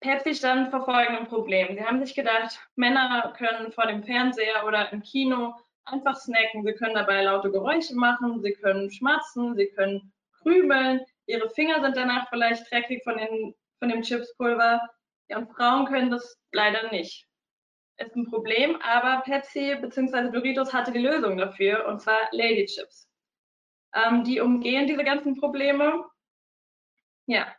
[0.00, 1.76] Pepsi stand vor folgendem Problem.
[1.76, 5.54] Sie haben sich gedacht, Männer können vor dem Fernseher oder im Kino
[5.84, 6.64] einfach snacken.
[6.64, 11.00] Sie können dabei laute Geräusche machen, sie können schmatzen, sie können krümeln.
[11.26, 14.88] Ihre Finger sind danach vielleicht dreckig von, den, von dem Chipspulver.
[15.28, 17.25] Ja, und Frauen können das leider nicht
[17.98, 20.30] ist ein Problem, aber Pepsi bzw.
[20.30, 23.08] Doritos hatte die Lösung dafür, und zwar Lady Chips.
[23.94, 26.04] Ähm, die umgehen diese ganzen Probleme.
[27.26, 27.54] Ja,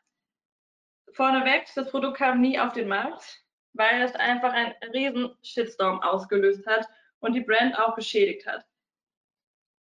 [1.13, 6.65] vorneweg, das Produkt kam nie auf den Markt, weil es einfach einen riesen Shitstorm ausgelöst
[6.67, 6.87] hat
[7.19, 8.65] und die Brand auch beschädigt hat.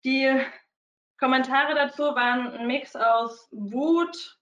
[0.03, 0.41] Die
[1.19, 4.39] Kommentare dazu waren ein Mix aus Wut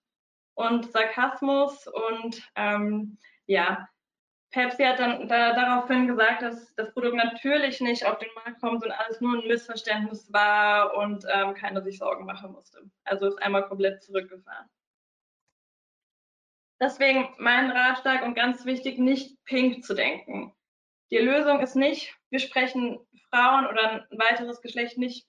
[0.56, 3.88] und Sarkasmus und ähm, ja,
[4.56, 8.86] Pepsi hat dann da, daraufhin gesagt, dass das Produkt natürlich nicht auf den Markt kommt
[8.86, 12.90] und alles nur ein Missverständnis war und ähm, keiner sich Sorgen machen musste.
[13.04, 14.70] Also ist einmal komplett zurückgefahren.
[16.80, 20.54] Deswegen mein Ratschlag und ganz wichtig, nicht pink zu denken.
[21.12, 25.28] Die Lösung ist nicht, wir sprechen Frauen oder ein weiteres Geschlecht nicht,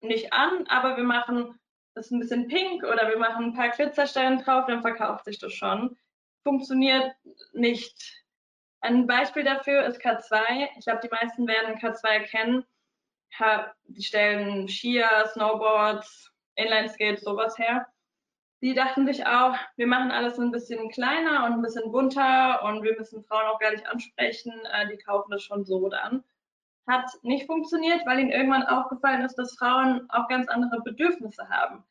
[0.00, 1.58] nicht an, aber wir machen
[1.94, 5.52] es ein bisschen pink oder wir machen ein paar Glitzersteine drauf, dann verkauft sich das
[5.52, 5.96] schon.
[6.44, 7.16] Funktioniert
[7.52, 8.23] nicht
[8.84, 10.68] ein Beispiel dafür ist K2.
[10.78, 12.64] Ich glaube, die meisten werden K2 kennen.
[13.88, 17.86] Die stellen Skier, Snowboards, Inline-Skates, sowas her.
[18.60, 22.82] Die dachten sich auch, wir machen alles ein bisschen kleiner und ein bisschen bunter und
[22.82, 24.52] wir müssen Frauen auch gar nicht ansprechen.
[24.72, 26.22] Äh, die kaufen das schon so dann.
[26.86, 31.84] Hat nicht funktioniert, weil ihnen irgendwann aufgefallen ist, dass Frauen auch ganz andere Bedürfnisse haben.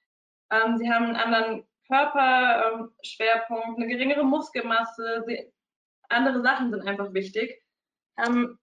[0.51, 5.52] Ähm, sie haben einen anderen Körperschwerpunkt, eine geringere Muskelmasse, sie
[6.13, 7.61] andere Sachen sind einfach wichtig.
[8.17, 8.59] Ähm,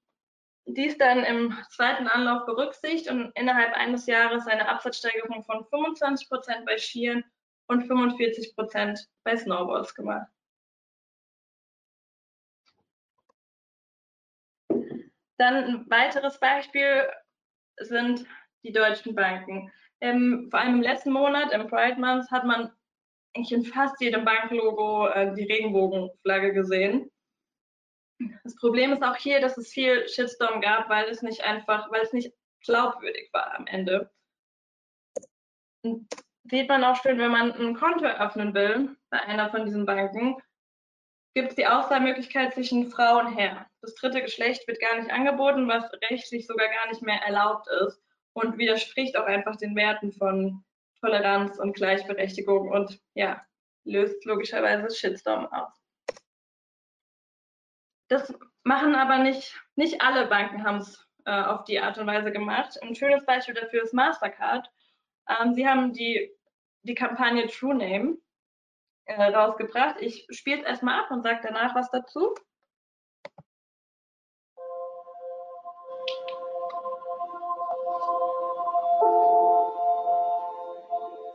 [0.67, 6.67] dies dann im zweiten Anlauf berücksichtigt und innerhalb eines Jahres eine Absatzsteigerung von 25 Prozent
[6.67, 7.25] bei Skiern
[7.67, 10.29] und 45 Prozent bei Snowboards gemacht.
[15.39, 17.09] Dann ein weiteres Beispiel
[17.79, 18.27] sind
[18.63, 19.73] die deutschen Banken.
[20.01, 22.71] Im, vor allem im letzten Monat, im Pride Month, hat man
[23.35, 27.11] eigentlich in fast jedem Banklogo äh, die Regenbogenflagge gesehen.
[28.45, 32.03] Das Problem ist auch hier, dass es viel Shitstorm gab, weil es nicht einfach, weil
[32.03, 32.33] es nicht
[32.65, 34.11] glaubwürdig war am Ende.
[35.83, 36.07] Und
[36.45, 40.37] sieht man auch schön, wenn man ein Konto eröffnen will bei einer von diesen Banken,
[41.35, 43.67] gibt es die Auswahlmöglichkeit zwischen Frau und Herr.
[43.81, 48.03] Das dritte Geschlecht wird gar nicht angeboten, was rechtlich sogar gar nicht mehr erlaubt ist
[48.33, 50.65] und widerspricht auch einfach den Werten von
[51.01, 53.43] Toleranz und Gleichberechtigung und ja,
[53.85, 55.80] löst logischerweise Shitstorm aus.
[58.11, 62.33] Das machen aber nicht, nicht alle Banken haben es äh, auf die Art und Weise
[62.33, 62.77] gemacht.
[62.83, 64.69] Ein schönes Beispiel dafür ist Mastercard.
[65.29, 66.29] Ähm, sie haben die,
[66.83, 68.19] die Kampagne True Name
[69.05, 70.01] äh, rausgebracht.
[70.01, 72.35] Ich spiele es erstmal ab und sage danach was dazu.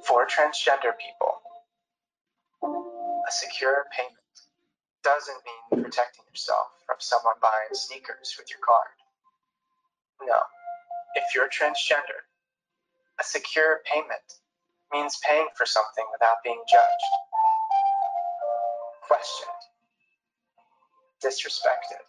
[0.04, 1.42] For transgender people,
[2.62, 4.25] a secure payment
[5.06, 8.90] doesn't mean protecting yourself from someone buying sneakers with your card.
[10.26, 10.42] No.
[11.14, 12.26] If you're transgender,
[13.22, 14.26] a secure payment
[14.92, 17.14] means paying for something without being judged,
[19.06, 19.62] questioned,
[21.22, 22.02] disrespected,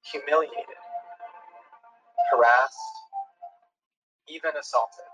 [0.00, 0.80] humiliated,
[2.32, 2.96] harassed,
[4.32, 5.12] even assaulted,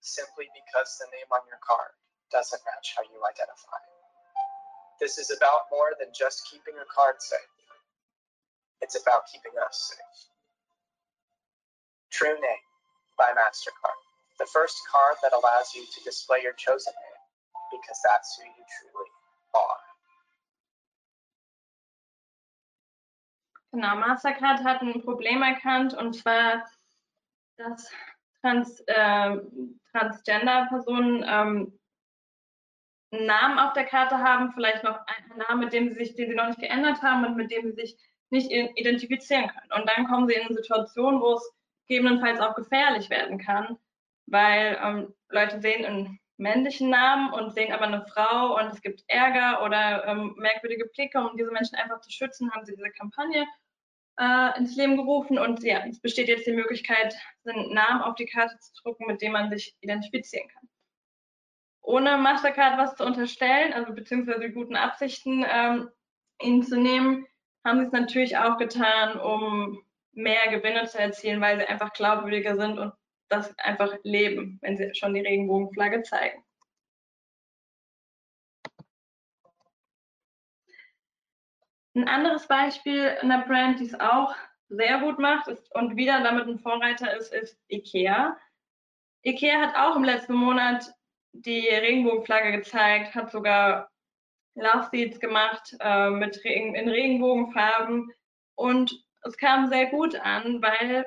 [0.00, 1.92] simply because the name on your card
[2.32, 3.95] doesn't match how you identify.
[5.00, 7.38] This is about more than just keeping a card safe.
[8.80, 10.30] It's about keeping us safe.
[12.10, 12.66] True Name
[13.18, 14.00] by MasterCard,
[14.38, 17.20] the first card that allows you to display your chosen name
[17.72, 19.10] because that's who you truly
[19.54, 19.86] are.
[23.72, 26.64] Genau, Mastercard hat ein Problem erkannt und zwar,
[27.58, 27.90] dass
[28.40, 29.36] Trans, äh,
[29.92, 31.78] Transgender-Personen ähm,
[33.16, 36.30] einen Namen auf der Karte haben, vielleicht noch einen Namen, mit dem sie sich, den
[36.30, 37.96] sie noch nicht geändert haben und mit dem sie sich
[38.30, 39.80] nicht identifizieren können.
[39.80, 41.52] Und dann kommen sie in eine Situation, wo es
[41.86, 43.78] gegebenenfalls auch gefährlich werden kann,
[44.26, 49.04] weil ähm, Leute sehen einen männlichen Namen und sehen aber eine Frau und es gibt
[49.06, 51.18] Ärger oder ähm, merkwürdige Blicke.
[51.18, 53.46] Um diese Menschen einfach zu schützen, haben sie diese Kampagne
[54.18, 58.26] äh, ins Leben gerufen und ja, es besteht jetzt die Möglichkeit, einen Namen auf die
[58.26, 60.68] Karte zu drucken, mit dem man sich identifizieren kann.
[61.86, 65.88] Ohne Mastercard was zu unterstellen, also beziehungsweise guten Absichten ähm,
[66.42, 67.26] ihnen zu nehmen,
[67.64, 72.56] haben sie es natürlich auch getan, um mehr Gewinne zu erzielen, weil sie einfach glaubwürdiger
[72.56, 72.92] sind und
[73.28, 76.42] das einfach leben, wenn sie schon die Regenbogenflagge zeigen.
[81.94, 84.34] Ein anderes Beispiel einer Brand, die es auch
[84.68, 88.36] sehr gut macht ist, und wieder damit ein Vorreiter ist, ist IKEA.
[89.24, 90.95] IKEA hat auch im letzten Monat
[91.42, 93.90] die Regenbogenflagge gezeigt, hat sogar
[94.54, 98.10] Love Seats gemacht äh, mit Regen, in Regenbogenfarben
[98.54, 101.06] und es kam sehr gut an, weil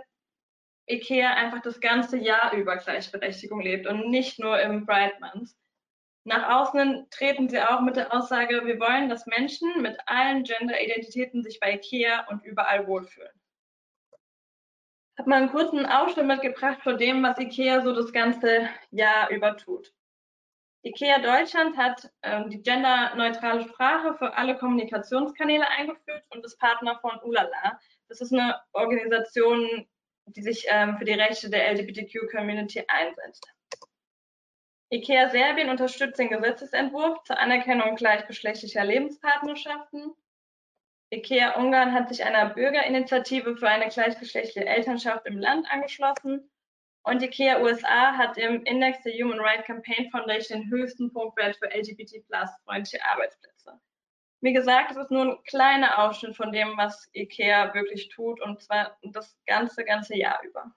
[0.90, 5.56] IKEA einfach das ganze Jahr über Gleichberechtigung lebt und nicht nur im Bright Month.
[6.26, 11.44] Nach außen treten sie auch mit der Aussage, wir wollen, dass Menschen mit allen Gender-Identitäten
[11.44, 13.32] sich bei IKEA und überall wohlfühlen.
[15.14, 19.30] Ich habe mal einen kurzen Ausschnitt mitgebracht von dem, was IKEA so das ganze Jahr
[19.32, 19.94] über tut.
[20.84, 27.20] IKEA Deutschland hat ähm, die genderneutrale Sprache für alle Kommunikationskanäle eingeführt und ist Partner von
[27.24, 27.80] Ulala.
[28.08, 29.88] Das ist eine Organisation,
[30.28, 33.46] die sich ähm, für die Rechte der LGBTQ-Community einsetzt.
[34.92, 40.16] IKEA Serbien unterstützt den Gesetzesentwurf zur Anerkennung gleichgeschlechtlicher Lebenspartnerschaften.
[41.12, 46.50] IKEA Ungarn hat sich einer Bürgerinitiative für eine gleichgeschlechtliche Elternschaft im Land angeschlossen.
[47.10, 51.66] Und IKEA USA hat im Index der Human Rights Campaign Foundation den höchsten Punktwert für
[51.66, 53.80] LGBT-plus-freundliche Arbeitsplätze.
[54.42, 58.62] Wie gesagt, es ist nur ein kleiner Ausschnitt von dem, was IKEA wirklich tut, und
[58.62, 60.72] zwar das ganze, ganze Jahr über.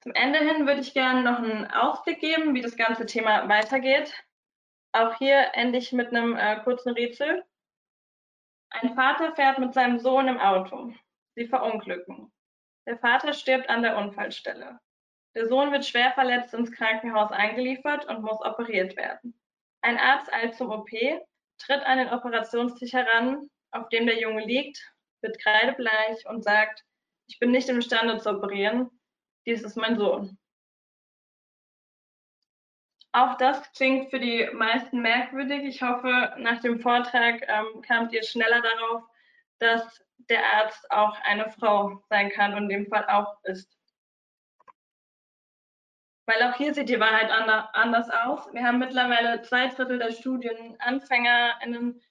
[0.00, 4.14] Zum Ende hin würde ich gerne noch einen Ausblick geben, wie das ganze Thema weitergeht.
[4.92, 7.44] Auch hier ende ich mit einem äh, kurzen Rätsel.
[8.70, 10.94] Ein Vater fährt mit seinem Sohn im Auto.
[11.34, 12.30] Sie verunglücken.
[12.88, 14.80] Der Vater stirbt an der Unfallstelle.
[15.34, 19.38] Der Sohn wird schwer verletzt ins Krankenhaus eingeliefert und muss operiert werden.
[19.82, 20.88] Ein Arzt eilt zum OP,
[21.58, 24.82] tritt an den Operationstisch heran, auf dem der Junge liegt,
[25.20, 26.82] wird kreidebleich und sagt,
[27.26, 28.88] ich bin nicht imstande zu operieren,
[29.44, 30.38] dies ist mein Sohn.
[33.12, 35.62] Auch das klingt für die meisten merkwürdig.
[35.64, 39.02] Ich hoffe, nach dem Vortrag ähm, kamt ihr schneller darauf,
[39.58, 43.78] dass der Arzt auch eine Frau sein kann und in dem Fall auch ist.
[46.26, 48.52] Weil auch hier sieht die Wahrheit anders aus.
[48.52, 52.02] Wir haben mittlerweile zwei Drittel der StudienanfängerInnen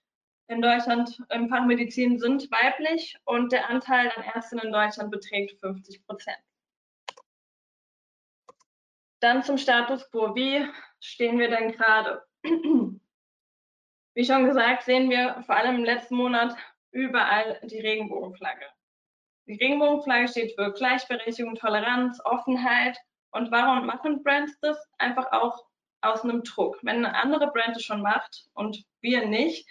[0.49, 5.59] in Deutschland im Fach Medizin sind weiblich und der Anteil an Ärztinnen in Deutschland beträgt
[5.59, 6.37] 50 Prozent.
[9.19, 10.35] Dann zum Status quo.
[10.35, 10.65] Wie
[11.01, 12.25] stehen wir denn gerade?
[14.13, 16.55] Wie schon gesagt, sehen wir vor allem im letzten Monat
[16.97, 18.65] überall die Regenbogenflagge.
[19.45, 22.97] Die Regenbogenflagge steht für Gleichberechtigung, Toleranz, Offenheit
[23.31, 24.77] und warum machen Brands das?
[24.97, 25.63] Einfach auch
[26.01, 26.79] aus einem Druck.
[26.81, 29.67] Wenn eine andere Brand es schon macht und wir nicht,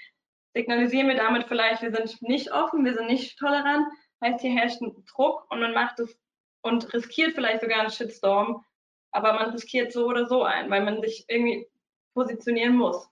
[0.54, 3.86] signalisieren wir damit vielleicht, wir sind nicht offen, wir sind nicht tolerant,
[4.22, 6.16] heißt hier herrscht ein Druck und man macht es
[6.62, 8.64] und riskiert vielleicht sogar einen Shitstorm,
[9.10, 11.66] aber man riskiert so oder so ein, weil man sich irgendwie
[12.14, 13.08] positionieren muss.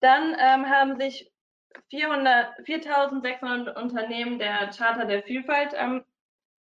[0.00, 1.30] Dann ähm, haben sich
[1.92, 6.04] 4.600 Unternehmen der Charta der Vielfalt ähm,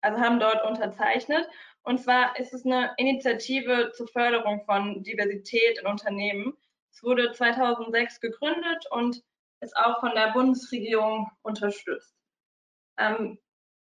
[0.00, 1.48] also haben dort unterzeichnet.
[1.82, 6.56] Und zwar ist es eine Initiative zur Förderung von Diversität in Unternehmen.
[6.92, 9.22] Es wurde 2006 gegründet und
[9.60, 12.14] ist auch von der Bundesregierung unterstützt.
[12.98, 13.38] Ähm,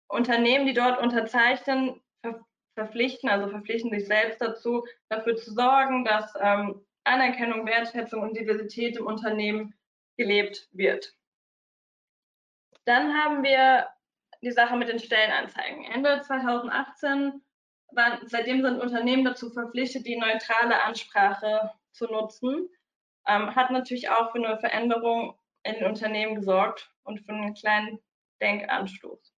[0.08, 2.44] Unternehmen, die dort unterzeichnen, ver
[2.76, 8.96] verpflichten, also verpflichten sich selbst dazu, dafür zu sorgen, dass ähm, Anerkennung, Wertschätzung und Diversität
[8.96, 9.74] im Unternehmen
[10.16, 11.14] gelebt wird.
[12.84, 13.88] Dann haben wir
[14.42, 15.84] die Sache mit den Stellenanzeigen.
[15.84, 17.42] Ende 2018
[17.92, 22.68] waren, seitdem sind Unternehmen dazu verpflichtet, die neutrale Ansprache zu nutzen.
[23.26, 27.98] Ähm, hat natürlich auch für eine Veränderung in den Unternehmen gesorgt und für einen kleinen
[28.42, 29.32] Denkanstoß.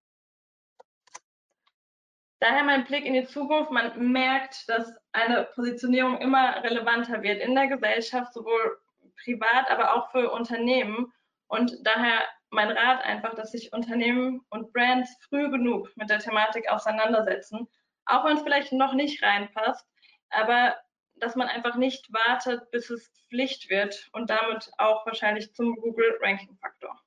[2.41, 3.71] Daher mein Blick in die Zukunft.
[3.71, 8.79] Man merkt, dass eine Positionierung immer relevanter wird in der Gesellschaft, sowohl
[9.23, 11.13] privat, aber auch für Unternehmen.
[11.49, 16.69] Und daher mein Rat einfach, dass sich Unternehmen und Brands früh genug mit der Thematik
[16.69, 17.69] auseinandersetzen,
[18.07, 19.87] auch wenn es vielleicht noch nicht reinpasst,
[20.31, 20.77] aber
[21.17, 26.19] dass man einfach nicht wartet, bis es Pflicht wird und damit auch wahrscheinlich zum Google
[26.21, 27.01] Ranking Faktor.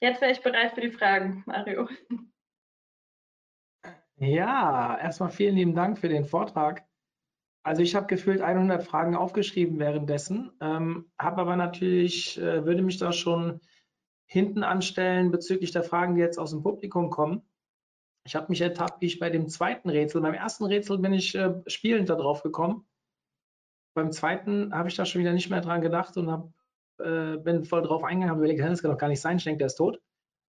[0.00, 1.88] Jetzt wäre ich bereit für die Fragen, Mario.
[4.16, 6.86] Ja, erstmal vielen lieben Dank für den Vortrag.
[7.64, 12.98] Also ich habe gefühlt 100 Fragen aufgeschrieben währenddessen, ähm, habe aber natürlich, äh, würde mich
[12.98, 13.60] da schon
[14.26, 17.42] hinten anstellen bezüglich der Fragen, die jetzt aus dem Publikum kommen.
[18.26, 21.34] Ich habe mich ertappt, wie ich bei dem zweiten Rätsel, beim ersten Rätsel bin ich
[21.34, 22.86] äh, spielend darauf gekommen.
[23.94, 26.52] Beim zweiten habe ich da schon wieder nicht mehr dran gedacht und hab,
[26.98, 29.58] äh, bin voll drauf eingegangen, habe überlegt, das kann doch gar nicht sein, ich denke,
[29.58, 30.02] der ist tot.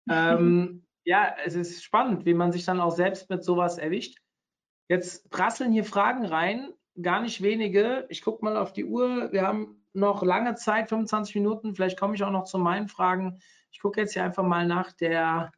[0.10, 4.18] ähm, ja, es ist spannend, wie man sich dann auch selbst mit sowas erwischt.
[4.90, 8.06] Jetzt prasseln hier Fragen rein, gar nicht wenige.
[8.10, 9.32] Ich gucke mal auf die Uhr.
[9.32, 11.76] Wir haben noch lange Zeit, 25 Minuten.
[11.76, 13.40] Vielleicht komme ich auch noch zu meinen Fragen.
[13.72, 15.52] Ich gucke jetzt hier einfach mal nach der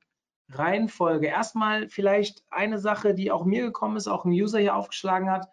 [0.50, 1.28] Reihenfolge.
[1.28, 5.48] Erstmal vielleicht eine Sache, die auch mir gekommen ist, auch ein User hier aufgeschlagen hat.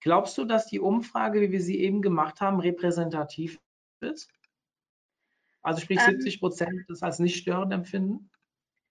[0.00, 3.60] Glaubst du, dass die Umfrage, wie wir sie eben gemacht haben, repräsentativ
[4.00, 4.28] ist?
[5.62, 8.30] Also sprich ähm, 70 Prozent das als nicht störend empfinden?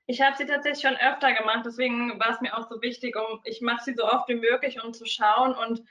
[0.08, 3.40] Ich habe sie tatsächlich schon öfter gemacht, deswegen war es mir auch so wichtig, um
[3.44, 5.84] ich mache sie so oft wie möglich, um zu schauen und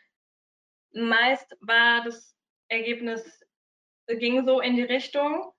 [0.93, 2.37] meist war das
[2.69, 3.45] Ergebnis,
[4.07, 5.53] ging so in die Richtung.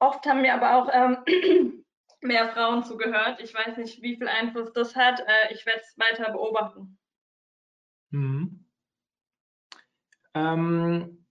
[0.00, 1.84] Oft haben mir aber auch ähm,
[2.20, 3.40] mehr Frauen zugehört.
[3.40, 5.20] Ich weiß nicht, wie viel Einfluss das hat.
[5.20, 6.98] Äh, ich werde es weiter beobachten.
[8.10, 8.64] Mhm.
[10.34, 11.26] Ähm,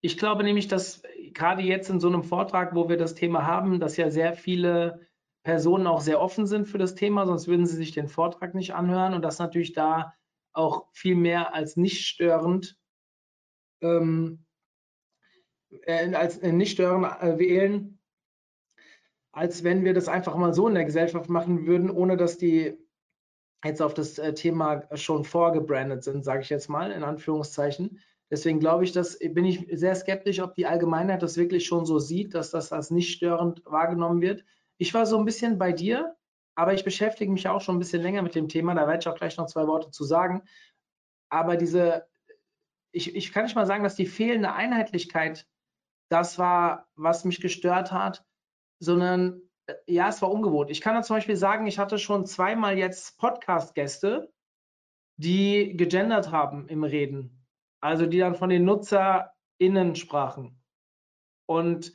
[0.00, 1.02] ich glaube nämlich, dass
[1.32, 5.06] gerade jetzt in so einem Vortrag, wo wir das Thema haben, dass ja sehr viele
[5.44, 8.74] Personen auch sehr offen sind für das Thema, sonst würden sie sich den Vortrag nicht
[8.74, 10.14] anhören und dass natürlich da
[10.52, 12.76] auch viel mehr als nicht störend
[13.80, 14.44] ähm,
[15.86, 17.98] äh, als äh, nicht störend äh, wählen,
[19.32, 22.76] als wenn wir das einfach mal so in der Gesellschaft machen würden, ohne dass die
[23.64, 28.00] jetzt auf das äh, Thema schon vorgebrandet sind, sage ich jetzt mal in Anführungszeichen.
[28.30, 31.98] Deswegen glaube ich, dass bin ich sehr skeptisch, ob die Allgemeinheit das wirklich schon so
[31.98, 34.44] sieht, dass das als nicht störend wahrgenommen wird.
[34.78, 36.16] Ich war so ein bisschen bei dir,
[36.54, 38.74] aber ich beschäftige mich auch schon ein bisschen länger mit dem Thema.
[38.74, 40.42] Da werde ich auch gleich noch zwei Worte zu sagen.
[41.30, 42.06] Aber diese,
[42.92, 45.46] ich, ich kann nicht mal sagen, dass die fehlende Einheitlichkeit
[46.10, 48.24] das war, was mich gestört hat,
[48.78, 50.70] sondern äh, ja, es war ungewohnt.
[50.70, 54.30] Ich kann da zum Beispiel sagen, ich hatte schon zweimal jetzt Podcast-Gäste,
[55.16, 57.46] die gegendert haben im Reden.
[57.80, 60.62] Also die dann von den NutzerInnen sprachen.
[61.46, 61.92] Und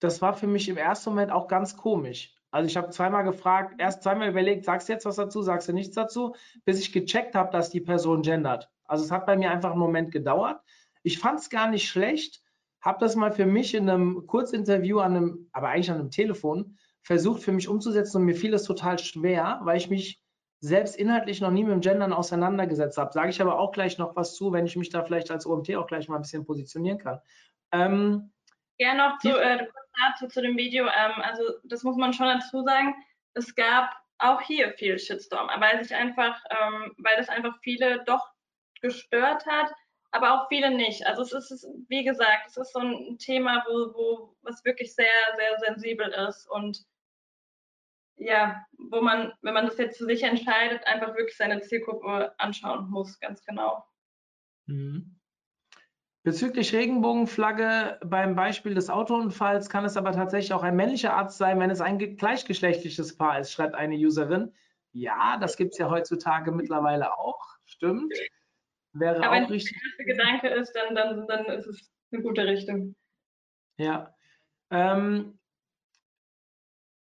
[0.00, 2.37] das war für mich im ersten Moment auch ganz komisch.
[2.50, 5.72] Also ich habe zweimal gefragt, erst zweimal überlegt, sagst du jetzt was dazu, sagst du
[5.72, 6.34] nichts dazu,
[6.64, 8.70] bis ich gecheckt habe, dass die Person gendert.
[8.84, 10.60] Also es hat bei mir einfach einen Moment gedauert.
[11.02, 12.42] Ich fand es gar nicht schlecht,
[12.80, 16.78] habe das mal für mich in einem Kurzinterview an einem, aber eigentlich an einem Telefon
[17.02, 20.22] versucht für mich umzusetzen und mir fiel es total schwer, weil ich mich
[20.60, 23.12] selbst inhaltlich noch nie mit dem Gendern auseinandergesetzt habe.
[23.12, 25.76] Sage ich aber auch gleich noch was zu, wenn ich mich da vielleicht als OMT
[25.76, 27.20] auch gleich mal ein bisschen positionieren kann.
[27.72, 28.30] Ähm,
[28.78, 29.66] ja, noch zu, äh,
[30.00, 30.86] dazu zu dem Video.
[30.86, 32.94] Ähm, also das muss man schon dazu sagen.
[33.34, 38.26] Es gab auch hier viel Shitstorm, weil sich einfach, ähm, weil das einfach viele doch
[38.80, 39.72] gestört hat,
[40.10, 41.06] aber auch viele nicht.
[41.06, 45.06] Also es ist, wie gesagt, es ist so ein Thema, wo, wo was wirklich sehr,
[45.36, 46.84] sehr sensibel ist und
[48.16, 52.90] ja, wo man, wenn man das jetzt für sich entscheidet, einfach wirklich seine Zielgruppe anschauen
[52.90, 53.84] muss, ganz genau.
[54.66, 55.17] Mhm.
[56.28, 61.58] Bezüglich Regenbogenflagge beim Beispiel des Autounfalls kann es aber tatsächlich auch ein männlicher Arzt sein,
[61.58, 64.52] wenn es ein gleichgeschlechtliches Paar ist, schreibt eine Userin.
[64.92, 68.12] Ja, das gibt es ja heutzutage mittlerweile auch, stimmt.
[68.92, 69.80] Wäre aber auch wenn richtig.
[69.96, 72.94] Wenn der erste Gedanke ist, dann, dann, dann ist es eine gute Richtung.
[73.78, 74.14] Ja.
[74.70, 75.37] Ähm,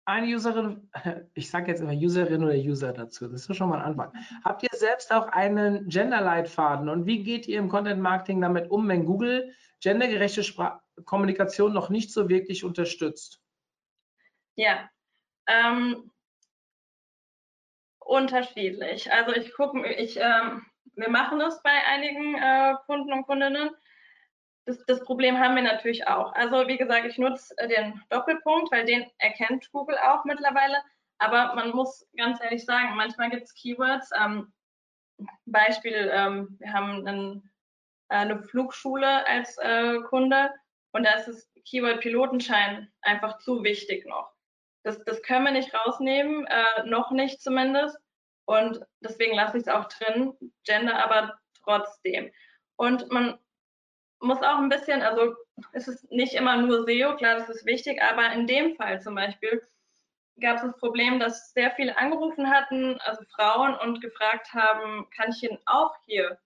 [0.07, 0.91] eine Userin,
[1.35, 4.13] ich sage jetzt immer Userin oder User dazu, das ist schon mal ein Anfang.
[4.45, 9.05] Habt ihr selbst auch einen Gender-Leitfaden und wie geht ihr im Content-Marketing damit um, wenn
[9.05, 13.41] Google gendergerechte Spra Kommunikation noch nicht so wirklich unterstützt?
[14.55, 14.89] Ja,
[15.49, 16.13] ähm,
[17.99, 19.13] unterschiedlich.
[19.13, 23.71] Also ich gucke, ich, ähm, wir machen das bei einigen äh, Kunden und Kundinnen
[24.67, 26.33] das, das, Problem haben wir natürlich auch.
[26.35, 30.77] Also wie gesagt, ich nutze den Doppelpunkt, weil den erkennt Google auch mittlerweile.
[31.19, 34.11] Aber man muss ganz ehrlich sagen, manchmal gibt es Keywords.
[34.19, 34.53] Ähm,
[35.47, 37.51] Beispiel, ähm, wir haben einen,
[38.09, 40.53] äh, eine Flugschule als äh, Kunde
[40.93, 44.33] und da ist das Keyword Pilotenschein einfach zu wichtig noch.
[44.85, 47.99] das, das können wir nicht rausnehmen, äh, noch nicht zumindest.
[48.47, 50.35] Und deswegen lasse ich es auch drin,
[50.65, 52.31] Gender aber trotzdem.
[52.77, 53.39] Und man
[54.21, 55.35] muss auch ein bisschen, also
[55.73, 59.15] es ist nicht immer nur SEO, klar, das ist wichtig, aber in dem Fall zum
[59.15, 59.63] Beispiel
[60.41, 65.31] gab es das Problem, dass sehr viele angerufen hatten, also Frauen, und gefragt haben, kann
[65.31, 66.39] ich Ihnen auch hier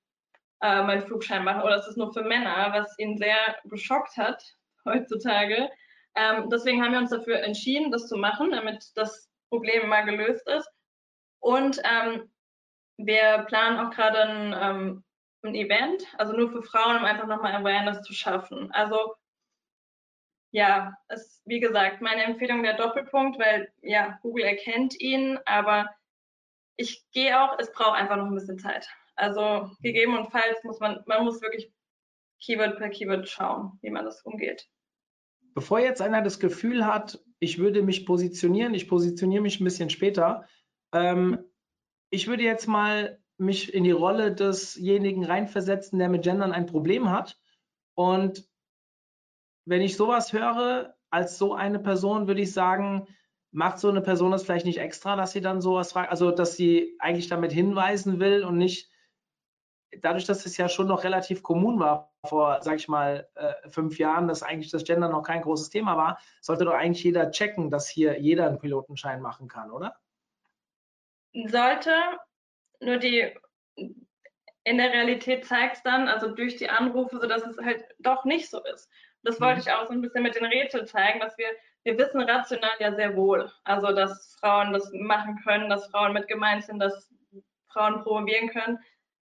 [0.60, 4.42] äh, meinen Flugschein machen oder ist es nur für Männer, was ihn sehr geschockt hat
[4.84, 5.70] heutzutage.
[6.14, 10.46] Ähm, deswegen haben wir uns dafür entschieden, das zu machen, damit das Problem mal gelöst
[10.48, 10.68] ist.
[11.40, 12.30] Und ähm,
[12.96, 15.04] wir planen auch gerade ein, ähm,
[15.42, 18.70] ein Event, also nur für Frauen, um einfach nochmal Awareness zu schaffen.
[18.72, 19.14] Also
[20.50, 25.88] ja, ist wie gesagt meine Empfehlung der Doppelpunkt, weil ja, Google erkennt ihn, aber
[26.76, 28.88] ich gehe auch, es braucht einfach noch ein bisschen Zeit.
[29.14, 31.72] Also gegebenenfalls muss man, man muss wirklich
[32.40, 34.68] Keyword per Keyword schauen, wie man das umgeht.
[35.54, 39.90] Bevor jetzt einer das Gefühl hat, ich würde mich positionieren, ich positioniere mich ein bisschen
[39.90, 40.46] später,
[40.92, 41.44] ähm,
[42.10, 47.10] ich würde jetzt mal mich in die Rolle desjenigen reinversetzen, der mit Gendern ein Problem
[47.10, 47.38] hat.
[47.94, 48.48] Und
[49.64, 53.06] wenn ich sowas höre, als so eine Person, würde ich sagen,
[53.50, 56.56] macht so eine Person das vielleicht nicht extra, dass sie dann sowas fragt, also dass
[56.56, 58.90] sie eigentlich damit hinweisen will und nicht,
[60.00, 63.98] dadurch, dass es ja schon noch relativ kommun war vor, sag ich mal, äh, fünf
[63.98, 67.70] Jahren, dass eigentlich das Gender noch kein großes Thema war, sollte doch eigentlich jeder checken,
[67.70, 69.96] dass hier jeder einen Pilotenschein machen kann, oder?
[71.32, 71.90] Sollte,
[72.80, 73.32] nur die
[74.64, 78.24] in der Realität zeigt es dann, also durch die Anrufe, so dass es halt doch
[78.24, 78.88] nicht so ist.
[79.22, 79.60] Das wollte mhm.
[79.66, 81.48] ich auch so ein bisschen mit den Rätseln zeigen, dass wir,
[81.84, 86.28] wir wissen rational ja sehr wohl, also dass Frauen das machen können, dass Frauen mit
[86.28, 87.10] gemeint sind, dass
[87.72, 88.78] Frauen promovieren können.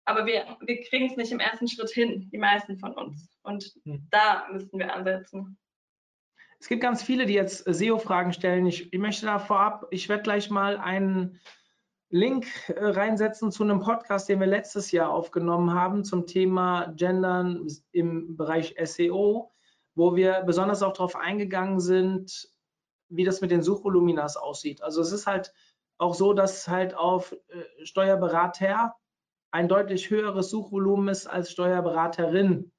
[0.06, 3.30] Aber wir, wir kriegen es nicht im ersten Schritt hin, die meisten von uns.
[3.44, 4.08] Und mhm.
[4.12, 5.58] da müssten wir ansetzen.
[6.60, 8.66] Es gibt ganz viele, die jetzt SEO-Fragen stellen.
[8.66, 11.40] Ich, ich möchte da vorab, ich werde gleich mal einen
[12.12, 17.68] Link äh, reinsetzen zu einem Podcast, den wir letztes Jahr aufgenommen haben zum Thema Gendern
[17.92, 19.52] im Bereich SEO,
[19.96, 22.52] wo wir besonders auch darauf eingegangen sind,
[23.10, 24.84] wie das mit den Suchvoluminas aussieht.
[24.84, 25.54] Also es ist halt
[25.98, 28.96] auch so, dass halt auf äh, Steuerberater
[29.52, 32.72] ein deutlich höheres Suchvolumen ist als Steuerberaterin.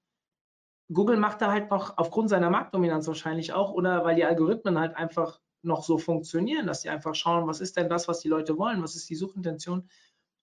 [0.92, 4.96] Google macht da halt noch aufgrund seiner Marktdominanz wahrscheinlich auch oder weil die Algorithmen halt
[4.96, 8.58] einfach noch so funktionieren, dass sie einfach schauen, was ist denn das, was die Leute
[8.58, 9.88] wollen, was ist die Suchintention.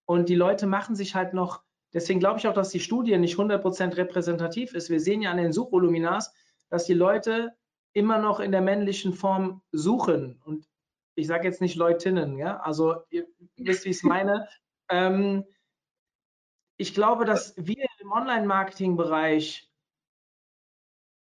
[0.06, 1.64] Und die Leute machen sich halt noch,
[1.94, 4.90] deswegen glaube ich auch, dass die Studie nicht 100% repräsentativ ist.
[4.90, 6.34] Wir sehen ja an den Suchvoluminas,
[6.70, 7.52] dass die Leute
[7.94, 10.42] immer noch in der männlichen Form suchen.
[10.46, 10.68] Und
[11.16, 14.48] ich sage jetzt nicht Leutinnen, ja, also ihr wisst, wie ich es meine.
[14.90, 15.46] ähm,
[16.78, 19.70] ich glaube, dass wir im Online-Marketing-Bereich,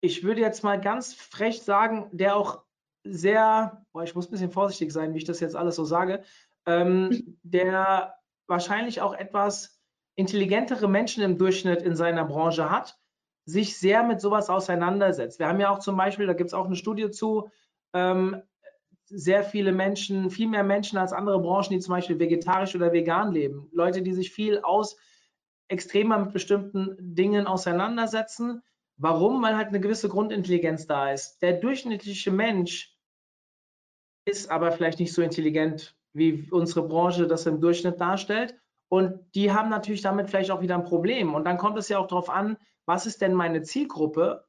[0.00, 2.62] ich würde jetzt mal ganz frech sagen, der auch
[3.10, 6.22] sehr, boah, ich muss ein bisschen vorsichtig sein, wie ich das jetzt alles so sage,
[6.66, 8.14] ähm, der
[8.46, 9.80] wahrscheinlich auch etwas
[10.14, 12.98] intelligentere Menschen im Durchschnitt in seiner Branche hat,
[13.44, 15.38] sich sehr mit sowas auseinandersetzt.
[15.38, 17.48] Wir haben ja auch zum Beispiel, da gibt es auch eine Studie zu,
[17.94, 18.42] ähm,
[19.10, 23.32] sehr viele Menschen, viel mehr Menschen als andere Branchen, die zum Beispiel vegetarisch oder vegan
[23.32, 23.68] leben.
[23.72, 24.96] Leute, die sich viel aus
[25.68, 28.62] extremer mit bestimmten Dingen auseinandersetzen.
[28.96, 29.42] Warum?
[29.42, 31.40] Weil halt eine gewisse Grundintelligenz da ist.
[31.40, 32.97] Der durchschnittliche Mensch
[34.28, 38.54] ist aber vielleicht nicht so intelligent, wie unsere Branche das im Durchschnitt darstellt.
[38.88, 41.34] Und die haben natürlich damit vielleicht auch wieder ein Problem.
[41.34, 42.56] Und dann kommt es ja auch darauf an,
[42.86, 44.46] was ist denn meine Zielgruppe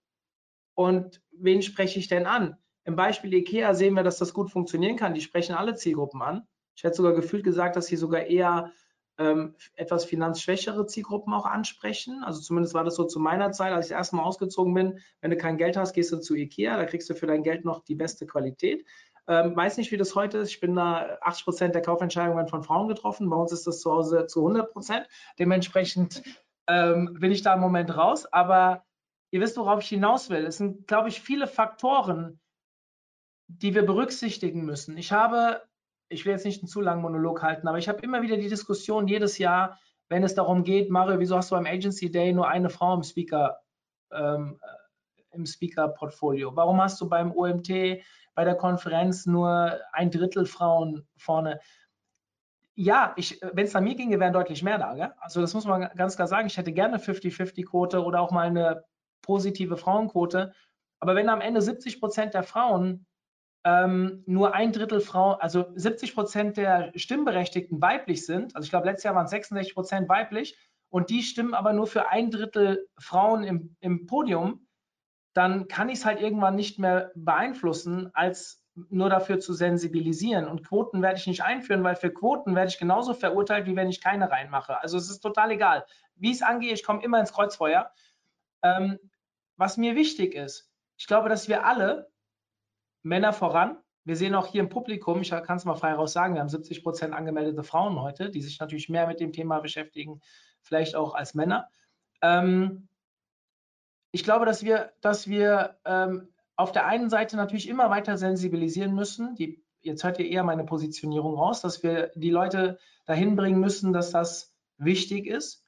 [0.75, 2.57] und wen spreche ich denn an?
[2.85, 5.13] Im Beispiel IKEA sehen wir, dass das gut funktionieren kann.
[5.13, 6.47] Die sprechen alle Zielgruppen an.
[6.75, 8.71] Ich hätte sogar gefühlt gesagt, dass sie sogar eher
[9.19, 12.23] ähm, etwas finanzschwächere Zielgruppen auch ansprechen.
[12.23, 14.99] Also zumindest war das so zu meiner Zeit, als ich erstmal ausgezogen bin.
[15.19, 17.65] Wenn du kein Geld hast, gehst du zu IKEA, da kriegst du für dein Geld
[17.65, 18.85] noch die beste Qualität.
[19.29, 20.49] Ähm, weiß nicht, wie das heute ist.
[20.49, 23.29] Ich bin da 80 Prozent der Kaufentscheidungen von Frauen getroffen.
[23.29, 25.07] Bei uns ist das zu Hause zu 100 Prozent.
[25.37, 26.23] Dementsprechend
[26.67, 28.25] ähm, bin ich da im Moment raus.
[28.25, 28.83] Aber
[29.29, 30.47] ihr wisst, worauf ich hinaus will.
[30.47, 32.39] Es sind, glaube ich, viele Faktoren,
[33.47, 34.97] die wir berücksichtigen müssen.
[34.97, 35.61] Ich habe,
[36.09, 38.49] ich will jetzt nicht einen zu langen Monolog halten, aber ich habe immer wieder die
[38.49, 42.47] Diskussion jedes Jahr, wenn es darum geht, Mario, wieso hast du beim Agency Day nur
[42.47, 43.59] eine Frau im Speaker,
[44.11, 44.59] ähm,
[45.31, 46.55] im Speaker-Portfolio?
[46.55, 48.01] Warum hast du beim OMT
[48.39, 51.59] bei der Konferenz nur ein Drittel Frauen vorne.
[52.73, 53.13] Ja,
[53.51, 54.93] wenn es an mir ginge, wären deutlich mehr da.
[54.93, 55.11] Gell?
[55.19, 56.47] Also das muss man ganz klar sagen.
[56.47, 58.85] Ich hätte gerne 50-50-Quote oder auch mal eine
[59.21, 60.53] positive Frauenquote.
[61.01, 63.05] Aber wenn am Ende 70 Prozent der Frauen
[63.65, 68.85] ähm, nur ein Drittel Frauen, also 70 Prozent der Stimmberechtigten weiblich sind, also ich glaube,
[68.85, 73.43] letztes Jahr waren 66 Prozent weiblich, und die stimmen aber nur für ein Drittel Frauen
[73.43, 74.65] im, im Podium,
[75.33, 80.47] dann kann ich es halt irgendwann nicht mehr beeinflussen als nur dafür zu sensibilisieren.
[80.47, 83.89] Und Quoten werde ich nicht einführen, weil für Quoten werde ich genauso verurteilt, wie wenn
[83.89, 84.81] ich keine reinmache.
[84.81, 85.85] Also es ist total egal.
[86.15, 87.91] Wie es angeht, ich komme immer ins Kreuzfeuer.
[88.63, 88.99] Ähm,
[89.57, 92.09] was mir wichtig ist, ich glaube, dass wir alle,
[93.01, 96.33] Männer voran, wir sehen auch hier im Publikum, ich kann es mal frei raus sagen,
[96.33, 100.21] wir haben 70 Prozent angemeldete Frauen heute, die sich natürlich mehr mit dem Thema beschäftigen,
[100.61, 101.69] vielleicht auch als Männer.
[102.21, 102.88] Ähm,
[104.11, 108.93] ich glaube, dass wir, dass wir ähm, auf der einen Seite natürlich immer weiter sensibilisieren
[108.93, 109.35] müssen.
[109.35, 113.93] Die, jetzt hört ihr eher meine Positionierung raus, dass wir die Leute dahin bringen müssen,
[113.93, 115.63] dass das wichtig ist.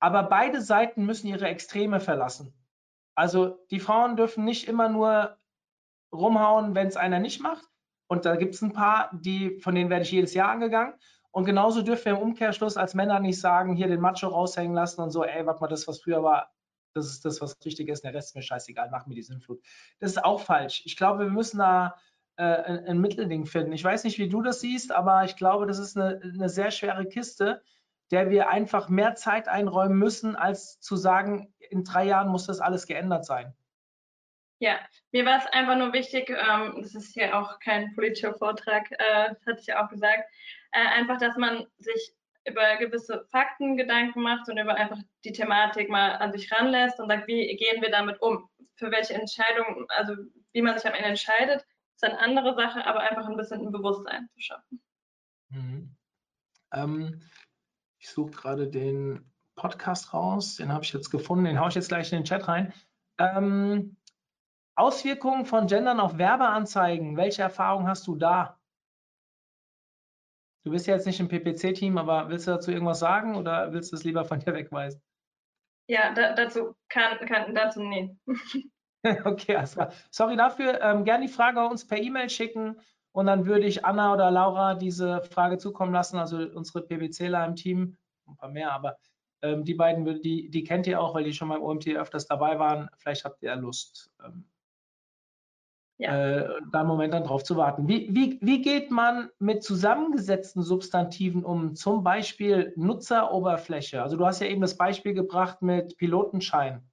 [0.00, 2.54] Aber beide Seiten müssen ihre Extreme verlassen.
[3.14, 5.36] Also die Frauen dürfen nicht immer nur
[6.12, 7.66] rumhauen, wenn es einer nicht macht.
[8.06, 10.94] Und da gibt es ein paar, die, von denen werde ich jedes Jahr angegangen.
[11.30, 15.00] Und genauso dürfen wir im Umkehrschluss als Männer nicht sagen, hier den Macho raushängen lassen
[15.02, 16.50] und so, ey, warte mal, das, was früher war,
[16.98, 19.60] das ist das, was richtig ist, der Rest ist mir scheißegal, mach mir die Sinnflut.
[20.00, 20.82] Das ist auch falsch.
[20.84, 21.96] Ich glaube, wir müssen da
[22.36, 23.72] äh, ein, ein, Mittelding finden.
[23.72, 26.70] Ich weiß nicht, wie du das siehst, aber ich glaube, das ist eine, eine sehr
[26.70, 27.62] schwere Kiste,
[28.10, 32.60] der wir einfach mehr Zeit einräumen müssen, als zu sagen, in drei Jahren muss das
[32.60, 33.54] alles geändert sein.
[34.60, 34.78] Ja,
[35.12, 39.34] mir war es einfach nur wichtig, ähm, das ist hier auch kein politischer Vortrag, äh,
[39.34, 40.24] das hatte ich ja auch gesagt,
[40.72, 42.12] äh, einfach, dass man sich
[42.48, 47.08] über gewisse Fakten Gedanken macht und über einfach die Thematik mal an sich ranlässt und
[47.08, 48.48] sagt, wie gehen wir damit um?
[48.76, 50.14] Für welche Entscheidungen, also
[50.52, 53.72] wie man sich am Ende entscheidet, ist eine andere Sache, aber einfach ein bisschen ein
[53.72, 54.82] Bewusstsein zu schaffen.
[55.50, 55.96] Mhm.
[56.72, 57.22] Ähm,
[57.98, 61.88] ich suche gerade den Podcast raus, den habe ich jetzt gefunden, den haue ich jetzt
[61.88, 62.72] gleich in den Chat rein.
[63.18, 63.96] Ähm,
[64.76, 68.57] Auswirkungen von Gendern auf Werbeanzeigen, welche Erfahrungen hast du da?
[70.68, 73.90] Du bist ja jetzt nicht im PPC-Team, aber willst du dazu irgendwas sagen oder willst
[73.90, 75.00] du es lieber von dir wegweisen?
[75.88, 78.14] Ja, da, dazu kann, kann dazu nee.
[79.24, 80.78] okay, also, sorry dafür.
[80.82, 82.78] Ähm, gerne die Frage uns per E-Mail schicken
[83.12, 87.56] und dann würde ich Anna oder Laura diese Frage zukommen lassen, also unsere PPCler im
[87.56, 87.96] Team,
[88.26, 88.98] ein paar mehr, aber
[89.40, 92.58] ähm, die beiden, die, die kennt ihr auch, weil die schon beim OMT öfters dabei
[92.58, 92.90] waren.
[92.98, 94.44] Vielleicht habt ihr Lust, ähm,
[95.98, 96.38] ja.
[96.38, 97.88] äh, da einen Moment dann drauf zu warten.
[97.88, 104.02] Wie, wie, wie geht man mit zusammengesetzten Substantiven um, zum Beispiel Nutzeroberfläche?
[104.02, 106.88] Also du hast ja eben das Beispiel gebracht mit Pilotenschein.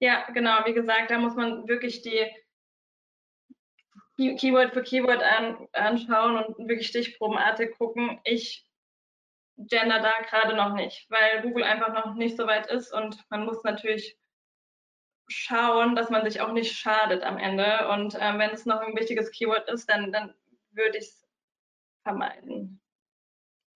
[0.00, 0.64] Ja, genau.
[0.64, 2.26] Wie gesagt, da muss man wirklich die
[4.16, 8.18] Keyword für Keyword an, anschauen und wirklich stichprobenartig gucken.
[8.24, 8.64] Ich
[9.58, 13.44] gender da gerade noch nicht, weil Google einfach noch nicht so weit ist und man
[13.44, 14.16] muss natürlich
[15.28, 17.88] schauen, dass man sich auch nicht schadet am Ende.
[17.88, 20.34] Und ähm, wenn es noch ein wichtiges Keyword ist, dann, dann
[20.72, 21.28] würde ich es
[22.02, 22.80] vermeiden.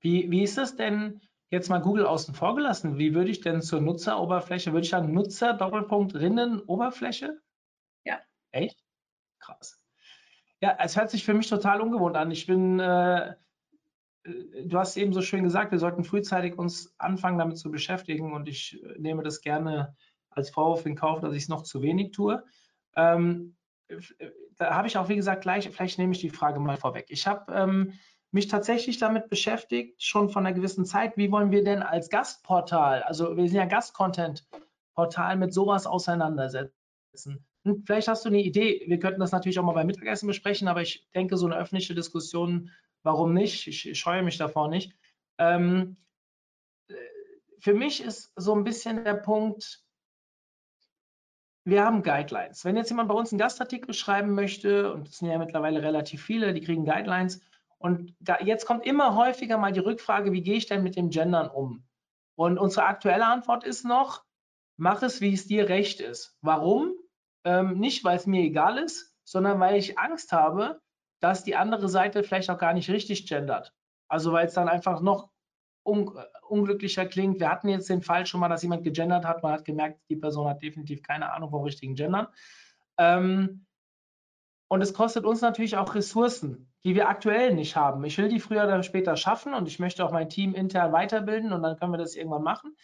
[0.01, 2.99] Wie, wie ist es denn jetzt mal Google außen vor gelassen?
[2.99, 7.39] Wie würde ich denn zur Nutzeroberfläche, würde ich sagen Nutzer Doppelpunkt Rinnen Oberfläche?
[8.05, 8.21] Ja.
[8.51, 8.83] Echt?
[9.39, 9.79] Krass.
[10.61, 12.31] Ja, es hört sich für mich total ungewohnt an.
[12.31, 13.35] Ich bin, äh,
[14.25, 18.49] du hast eben so schön gesagt, wir sollten frühzeitig uns anfangen, damit zu beschäftigen und
[18.49, 19.97] ich nehme das gerne
[20.35, 22.43] als Vorwurf in Kauf, dass ich es noch zu wenig tue.
[22.97, 23.57] Ähm,
[24.57, 27.07] da habe ich auch, wie gesagt, gleich, vielleicht nehme ich die Frage mal vorweg.
[27.09, 27.93] Ich habe ähm,
[28.31, 33.03] mich tatsächlich damit beschäftigt, schon von einer gewissen Zeit, wie wollen wir denn als Gastportal,
[33.03, 37.45] also wir sind ja Gastcontent-Portal, mit sowas auseinandersetzen.
[37.65, 40.67] Und vielleicht hast du eine Idee, wir könnten das natürlich auch mal beim Mittagessen besprechen,
[40.67, 42.71] aber ich denke, so eine öffentliche Diskussion,
[43.03, 43.67] warum nicht?
[43.67, 44.97] Ich, scheue mich davor nicht.
[45.39, 45.97] Ähm,
[47.61, 49.82] für mich ist so ein bisschen der Punkt,
[51.65, 52.65] wir haben Guidelines.
[52.65, 56.23] Wenn jetzt jemand bei uns einen Gastartikel schreiben möchte, und das sind ja mittlerweile relativ
[56.23, 57.41] viele, die kriegen Guidelines,
[57.79, 61.51] und jetzt kommt immer häufiger mal die Rückfrage, wie gehe ich denn mit dem Gendern
[61.51, 61.85] um?
[62.37, 64.25] Und unsere aktuelle Antwort ist noch,
[64.77, 66.37] mach es, wie es dir recht ist.
[66.43, 66.93] Warum?
[67.45, 70.81] Ähm, nicht, weil es mir egal ist, sondern weil ich Angst habe,
[71.21, 73.73] dass die andere Seite vielleicht auch gar nicht richtig gendert.
[74.09, 75.32] Also weil es dann einfach noch
[75.85, 76.11] un
[76.49, 77.41] unglücklicher klingt.
[77.41, 79.43] Wir hatten jetzt den Fall schon mal, dass jemand gegendert hat.
[79.43, 82.29] Man hat gemerkt, die Person hat definitiv keine Ahnung vom richtigen Gendern.
[82.99, 83.67] Ähm,
[84.69, 88.05] und es kostet uns natürlich auch Ressourcen, die wir aktuell nicht haben.
[88.05, 91.53] Ich will die früher oder später schaffen und ich möchte auch mein Team intern weiterbilden
[91.53, 92.75] und dann können wir das irgendwann machen.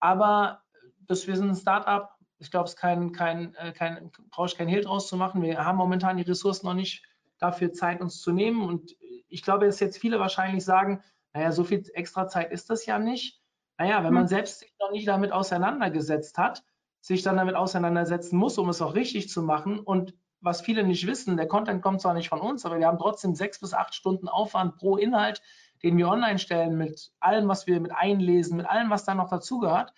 [0.00, 0.62] Aber
[1.00, 2.10] das, wir sind ein Startup.
[2.38, 5.42] Ich glaube, es kein, kein, äh, kein, brauche ich kein Hehl draus zu machen.
[5.42, 7.04] Wir haben momentan die Ressourcen noch nicht
[7.38, 8.62] dafür Zeit, uns zu nehmen.
[8.62, 8.96] Und
[9.28, 11.02] ich glaube, dass jetzt viele wahrscheinlich sagen,
[11.38, 13.40] naja, so viel extra Zeit ist das ja nicht.
[13.78, 14.28] Naja, wenn man hm.
[14.28, 16.64] selbst sich noch nicht damit auseinandergesetzt hat,
[17.00, 19.78] sich dann damit auseinandersetzen muss, um es auch richtig zu machen.
[19.78, 22.98] Und was viele nicht wissen, der Content kommt zwar nicht von uns, aber wir haben
[22.98, 25.40] trotzdem sechs bis acht Stunden Aufwand pro Inhalt,
[25.84, 29.30] den wir online stellen, mit allem, was wir mit einlesen, mit allem, was da noch
[29.30, 29.92] dazugehört.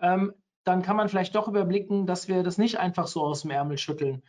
[0.00, 0.34] Ähm,
[0.64, 3.78] dann kann man vielleicht doch überblicken, dass wir das nicht einfach so aus dem Ärmel
[3.78, 4.24] schütteln.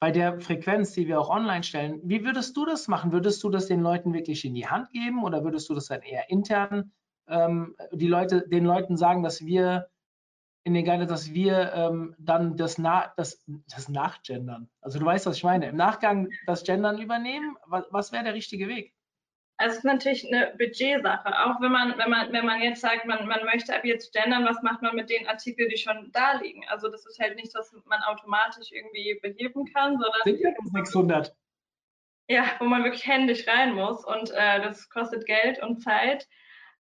[0.00, 3.12] Bei der Frequenz, die wir auch online stellen, wie würdest du das machen?
[3.12, 6.02] Würdest du das den Leuten wirklich in die Hand geben oder würdest du das dann
[6.02, 6.92] eher intern
[7.28, 9.88] ähm, die Leute, den Leuten sagen, dass wir
[10.64, 15.26] in den Guide, dass wir ähm, dann das, Na das, das Nachgendern, also du weißt,
[15.26, 18.94] was ich meine, im Nachgang das Gendern übernehmen, was, was wäre der richtige Weg?
[19.60, 21.28] Also es ist natürlich eine Budgetsache.
[21.44, 24.46] Auch wenn man, wenn man, wenn man jetzt sagt, man, man möchte ab jetzt gendern,
[24.46, 26.66] was macht man mit den Artikeln, die schon da liegen?
[26.70, 31.36] Also das ist halt nichts, was man automatisch irgendwie beheben kann, sondern Sind ja 600.
[32.28, 36.26] Ja, wo man wirklich händisch rein muss und äh, das kostet Geld und Zeit.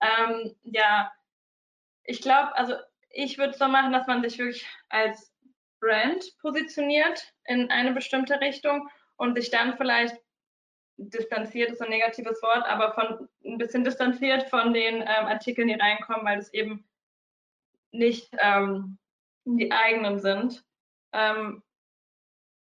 [0.03, 1.11] Ähm, ja,
[2.05, 2.75] ich glaube, also
[3.09, 5.35] ich würde es so machen, dass man sich wirklich als
[5.81, 10.15] Brand positioniert in eine bestimmte Richtung und sich dann vielleicht
[10.97, 15.75] distanziert ist ein negatives Wort, aber von ein bisschen distanziert von den ähm, Artikeln, die
[15.75, 16.89] reinkommen, weil es eben
[17.93, 18.99] nicht ähm,
[19.45, 20.65] die eigenen sind.
[21.13, 21.63] Ähm,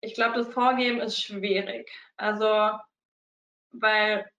[0.02, 1.90] ich glaube, das Vorgeben ist schwierig.
[2.18, 2.72] Also,
[3.72, 4.30] weil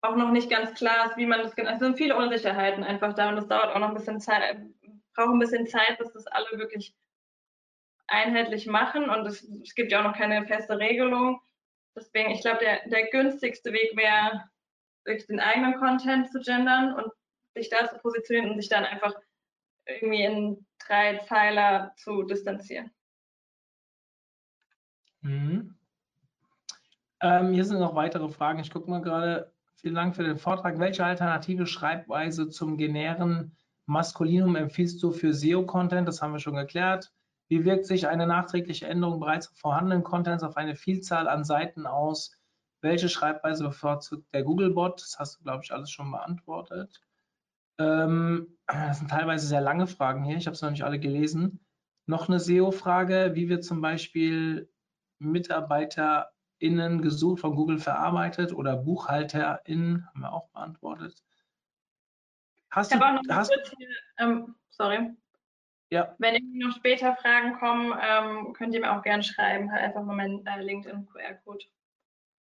[0.00, 1.70] auch noch nicht ganz klar ist, wie man das genau.
[1.72, 4.62] Es sind viele Unsicherheiten einfach da und es dauert auch noch ein bisschen Zeit,
[5.14, 6.94] braucht ein bisschen Zeit, bis das alle wirklich
[8.06, 11.40] einheitlich machen und es, es gibt ja auch noch keine feste Regelung.
[11.98, 14.44] Deswegen, ich glaube, der, der günstigste Weg wäre,
[15.04, 17.12] wirklich den eigenen Content zu gendern und
[17.54, 19.14] sich da zu positionieren und sich dann einfach
[19.86, 22.90] irgendwie in drei Pfeiler zu distanzieren.
[25.22, 25.74] Mhm.
[27.20, 28.60] Ähm, hier sind noch weitere Fragen.
[28.60, 29.52] Ich gucke mal gerade.
[29.80, 30.78] Vielen Dank für den Vortrag.
[30.80, 36.06] Welche alternative Schreibweise zum genären Maskulinum empfiehlst du für SEO-Content?
[36.06, 37.12] Das haben wir schon geklärt.
[37.48, 42.38] Wie wirkt sich eine nachträgliche Änderung bereits vorhandenen Contents auf eine Vielzahl an Seiten aus?
[42.80, 45.00] Welche Schreibweise bevorzugt der Googlebot?
[45.00, 47.00] Das hast du, glaube ich, alles schon beantwortet.
[47.78, 50.36] Ähm, das sind teilweise sehr lange Fragen hier.
[50.36, 51.60] Ich habe es noch nicht alle gelesen.
[52.06, 54.70] Noch eine SEO-Frage, wie wird zum Beispiel
[55.18, 61.22] MitarbeiterInnen gesucht von Google verarbeitet oder BuchhalterInnen, haben wir auch beantwortet.
[62.70, 63.88] Hast ich habe auch noch hast, kurz hier,
[64.18, 65.16] ähm, sorry,
[65.90, 66.14] ja.
[66.18, 69.72] Wenn irgendwie noch später Fragen kommen, ähm, könnt ihr mir auch gerne schreiben.
[69.72, 71.64] Halt einfach mal meinen äh, LinkedIn-QR-Code.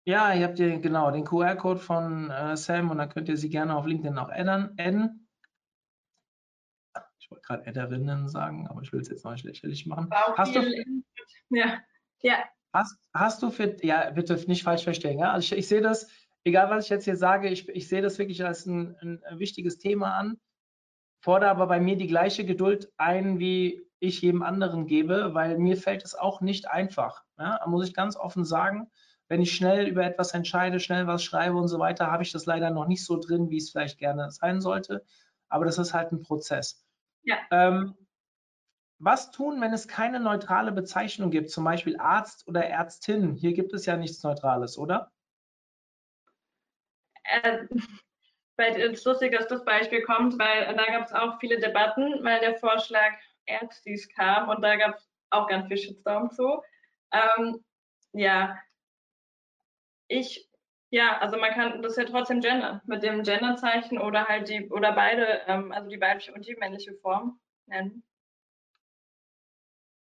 [0.06, 3.50] Ja, ihr habt hier genau den QR-Code von äh, Sam und dann könnt ihr sie
[3.50, 5.28] gerne auf LinkedIn auch adden.
[7.20, 10.10] Ich wollte gerade Adderinnen sagen, aber ich will es jetzt noch nicht lächerlich machen.
[10.36, 10.62] Hast du,
[11.50, 11.80] ja.
[12.22, 12.44] ja.
[12.74, 15.32] Hast, hast du für, ja, bitte nicht falsch verstehen, ja?
[15.32, 16.10] Also ich, ich sehe das,
[16.44, 19.78] egal was ich jetzt hier sage, ich, ich sehe das wirklich als ein, ein wichtiges
[19.78, 20.40] Thema an
[21.22, 25.78] fordere aber bei mir die gleiche Geduld ein, wie ich jedem anderen gebe, weil mir
[25.78, 27.24] fällt es auch nicht einfach.
[27.38, 28.89] Ja, muss ich ganz offen sagen.
[29.28, 32.45] Wenn ich schnell über etwas entscheide, schnell was schreibe und so weiter, habe ich das
[32.45, 35.05] leider noch nicht so drin, wie es vielleicht gerne sein sollte.
[35.49, 36.84] Aber das ist halt ein Prozess.
[37.24, 37.38] Ja.
[37.51, 37.95] Ähm,
[38.97, 43.36] was tun, wenn es keine neutrale Bezeichnung gibt, zum Beispiel Arzt oder Ärztin?
[43.36, 45.11] Hier gibt es ja nichts Neutrales, oder?
[47.24, 47.67] Äh,
[48.60, 52.24] weil es ist lustig, dass das Beispiel kommt, weil da gab es auch viele Debatten,
[52.24, 53.14] weil der Vorschlag
[53.45, 56.62] Ärztis kam und da gab es auch ganz viel Shitstorm zu.
[57.12, 57.64] Ähm,
[58.12, 58.60] ja,
[60.10, 60.47] ich,
[60.91, 64.91] ja, also man kann das ja trotzdem gendern mit dem Genderzeichen oder halt die, oder
[64.91, 68.03] beide, ähm, also die weibliche und die männliche Form nennen.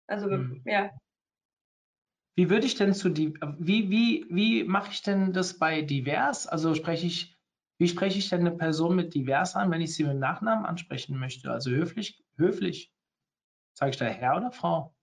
[0.07, 0.63] Also, hm.
[0.65, 0.89] ja.
[2.35, 6.47] Wie würde ich denn zu die, wie, wie, wie mache ich denn das bei divers?
[6.47, 7.36] Also spreche ich
[7.77, 11.17] wie spreche ich denn eine Person mit divers an, wenn ich sie mit Nachnamen ansprechen
[11.17, 11.51] möchte?
[11.51, 12.91] Also höflich, höflich.
[13.73, 14.95] Sage ich da Herr oder Frau?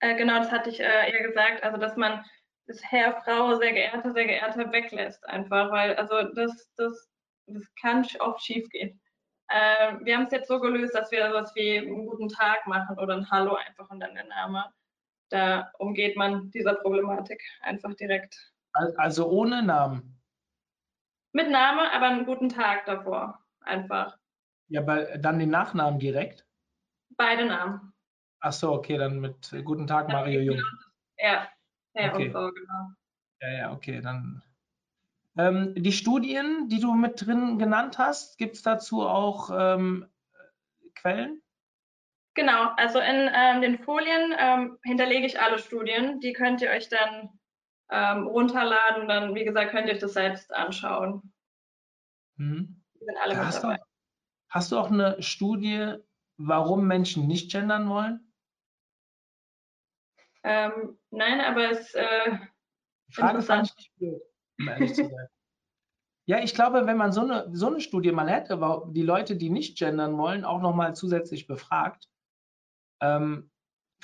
[0.00, 1.64] Äh, genau, das hatte ich äh, eher gesagt.
[1.64, 2.24] Also, dass man
[2.66, 7.10] das Herr, Frau, sehr geehrter, sehr geehrter weglässt einfach, weil also das, das,
[7.46, 9.00] das kann oft schief gehen.
[9.48, 12.98] Äh, wir haben es jetzt so gelöst, dass wir sowas wie einen guten Tag machen
[12.98, 14.64] oder ein Hallo einfach und dann der Name.
[15.30, 18.36] Da umgeht man dieser Problematik einfach direkt.
[18.72, 20.18] Also ohne Namen?
[21.34, 23.40] Mit Name, aber einen guten Tag davor.
[23.60, 24.16] Einfach.
[24.68, 26.46] Ja, aber dann den Nachnamen direkt?
[27.16, 27.92] Beide Namen.
[28.38, 30.62] Ach so, okay, dann mit äh, Guten Tag, Mario Jung.
[31.18, 31.48] Ja,
[31.94, 32.30] ja okay.
[32.30, 32.88] so, genau.
[33.40, 34.42] Ja, ja, okay, dann.
[35.36, 40.06] Ähm, die Studien, die du mit drin genannt hast, gibt es dazu auch ähm,
[40.94, 41.42] Quellen?
[42.34, 46.20] Genau, also in ähm, den Folien ähm, hinterlege ich alle Studien.
[46.20, 47.40] Die könnt ihr euch dann
[47.90, 49.08] ähm, runterladen.
[49.08, 51.32] Dann, wie gesagt, könnt ihr euch das selbst anschauen.
[52.36, 52.82] Mhm.
[52.94, 53.76] Die sind alle hast, mit dabei.
[53.76, 53.82] Du,
[54.50, 55.94] hast du auch eine Studie,
[56.36, 58.32] warum Menschen nicht gendern wollen?
[60.42, 62.38] Ähm, nein, aber es äh,
[63.10, 64.22] Frage fand ich nicht blöd,
[64.58, 65.28] um ehrlich zu sein.
[66.26, 68.58] Ja, ich glaube, wenn man so eine, so eine Studie mal hätte,
[68.92, 72.08] die Leute, die nicht gendern wollen, auch nochmal zusätzlich befragt,
[73.02, 73.50] ähm,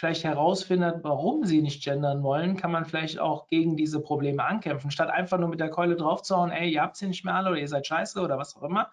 [0.01, 4.91] vielleicht herausfindet, warum sie nicht gendern wollen, kann man vielleicht auch gegen diese Probleme ankämpfen,
[4.91, 7.61] statt einfach nur mit der Keule draufzuhauen, ey, ihr habt sie nicht mehr alle oder
[7.61, 8.91] ihr seid scheiße oder was auch immer.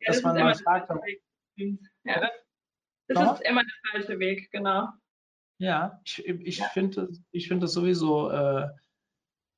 [0.00, 1.16] Ja, dass das man ist mal immer fragt, der falsche
[1.56, 1.80] Weg.
[2.04, 2.30] Ja.
[3.08, 4.88] Das ist immer der falsche Weg, genau.
[5.58, 6.66] Ja, ich, ich Ja.
[6.66, 8.68] finde ich finde das sowieso, äh,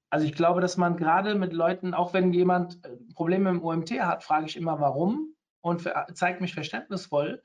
[0.09, 3.91] also ich glaube, dass man gerade mit Leuten, auch wenn jemand äh, Probleme im OMT
[4.01, 5.83] hat, frage ich immer, warum und
[6.15, 7.43] zeigt mich verständnisvoll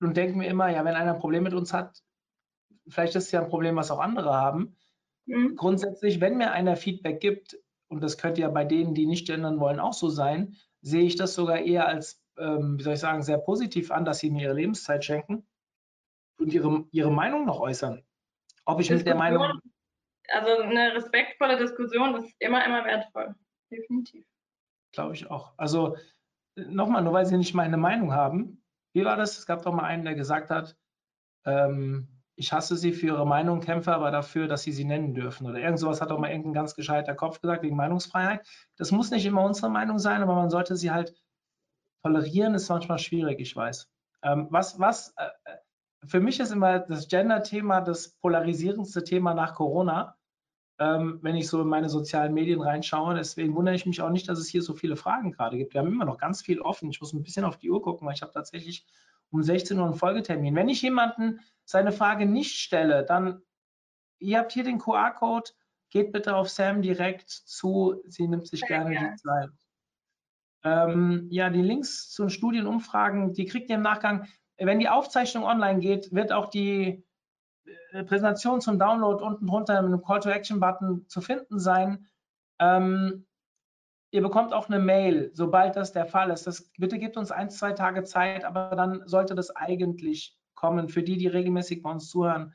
[0.00, 2.02] und denke mir immer, ja, wenn einer ein Problem mit uns hat,
[2.90, 4.76] vielleicht ist es ja ein Problem, was auch andere haben.
[5.26, 5.56] Mhm.
[5.56, 9.60] Grundsätzlich, wenn mir einer Feedback gibt, und das könnte ja bei denen, die nicht gendern
[9.60, 13.22] wollen, auch so sein, sehe ich das sogar eher als, ähm, wie soll ich sagen,
[13.22, 15.46] sehr positiv an, dass sie mir ihre Lebenszeit schenken
[16.38, 18.04] und ihre, ihre Meinung noch äußern.
[18.64, 19.60] Ob ich mit der Diskussion, Meinung,
[20.28, 23.34] Also eine respektvolle Diskussion ist immer, immer wertvoll.
[23.70, 24.24] Definitiv.
[24.92, 25.52] glaube ich auch.
[25.56, 25.96] Also
[26.56, 28.62] nochmal, nur weil sie nicht meine Meinung haben,
[28.92, 29.38] wie war das?
[29.38, 30.76] Es gab doch mal einen, der gesagt hat,
[31.44, 35.46] ähm, ich hasse sie für ihre Meinung, kämpfe aber dafür, dass sie sie nennen dürfen.
[35.46, 38.46] Oder irgend sowas hat doch mal irgendein ganz gescheiter Kopf gesagt, wegen Meinungsfreiheit.
[38.78, 41.14] Das muss nicht immer unsere Meinung sein, aber man sollte sie halt
[42.02, 43.90] tolerieren, ist manchmal schwierig, ich weiß.
[44.22, 45.56] Ähm, was, was, äh, äh,
[46.06, 50.16] für mich ist immer das Gender-Thema das polarisierendste Thema nach Corona,
[50.78, 53.16] ähm, wenn ich so in meine sozialen Medien reinschaue.
[53.16, 55.74] Deswegen wundere ich mich auch nicht, dass es hier so viele Fragen gerade gibt.
[55.74, 56.88] Wir haben immer noch ganz viel offen.
[56.88, 58.86] Ich muss ein bisschen auf die Uhr gucken, weil ich habe tatsächlich
[59.30, 60.54] um 16 Uhr einen Folgetermin.
[60.54, 63.42] Wenn ich jemanden seine Frage nicht stelle, dann,
[64.18, 65.50] ihr habt hier den QR-Code,
[65.90, 68.02] geht bitte auf Sam direkt zu.
[68.06, 69.10] Sie nimmt sich gerne gerne.
[69.10, 69.50] die Zeit.
[70.62, 74.26] Ähm, ja, die Links zu den Studienumfragen, die kriegt ihr im Nachgang.
[74.58, 77.02] Wenn die Aufzeichnung online geht, wird auch die
[77.92, 82.06] äh, Präsentation zum Download unten drunter mit einem Call-to-Action-Button zu finden sein.
[82.58, 83.26] Ähm,
[84.10, 86.46] ihr bekommt auch eine Mail, sobald das der Fall ist.
[86.46, 90.88] Das, bitte gebt uns ein, zwei Tage Zeit, aber dann sollte das eigentlich kommen.
[90.88, 92.54] Für die, die regelmäßig bei uns zuhören,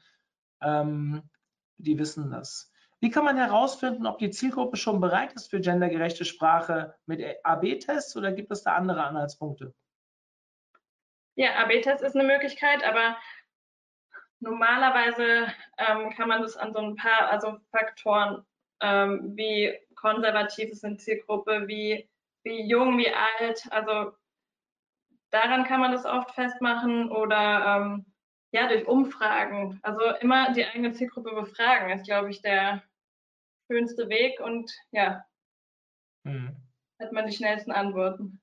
[0.62, 1.30] ähm,
[1.78, 2.72] die wissen das.
[2.99, 8.16] Wie kann man herausfinden, ob die Zielgruppe schon bereit ist für gendergerechte Sprache mit AB-Tests
[8.16, 9.74] oder gibt es da andere Anhaltspunkte?
[11.36, 13.18] Ja, AB-Test ist eine Möglichkeit, aber
[14.39, 15.47] normalerweise
[15.78, 18.45] ähm, kann man das an so ein paar also Faktoren
[18.82, 22.08] ähm, wie konservativ ist eine Zielgruppe, wie,
[22.43, 24.12] wie jung, wie alt, also
[25.32, 28.06] daran kann man das oft festmachen oder ähm,
[28.51, 29.80] ja, durch Umfragen.
[29.82, 32.84] Also immer die eigene Zielgruppe befragen ist, glaube ich, der
[33.70, 35.26] schönste Weg und ja,
[36.24, 36.56] Hm.
[36.99, 38.39] hat man die schnellsten Antworten.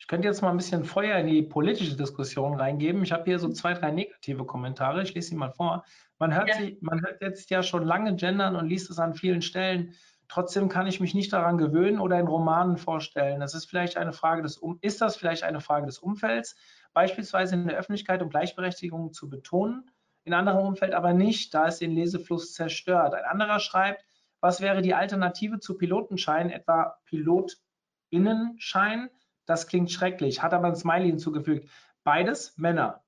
[0.00, 3.02] Ich könnte jetzt mal ein bisschen Feuer in die politische Diskussion reingeben.
[3.02, 5.02] Ich habe hier so zwei, drei negative Kommentare.
[5.02, 5.84] Ich lese sie mal vor.
[6.18, 6.54] Man hört, Ja.
[6.54, 9.94] sie, man hört jetzt ja schon lange gendern und liest es an vielen Stellen.
[10.28, 13.40] Trotzdem kann ich mich nicht daran gewöhnen oder in Romanen vorstellen.
[13.40, 16.54] Das ist vielleicht eine Frage des um ist das vielleicht eine Frage des Umfelds,
[16.92, 19.90] beispielsweise in der Öffentlichkeit, um Gleichberechtigung zu betonen,
[20.24, 23.14] in anderem Umfeld aber nicht, da es den Lesefluss zerstört.
[23.14, 24.04] Ein anderer schreibt,
[24.40, 29.08] was wäre die Alternative zu Pilotenschein, etwa Pilotinnenschein?
[29.46, 31.70] Das klingt schrecklich, hat aber ein Smiley hinzugefügt.
[32.04, 33.02] Beides Männer.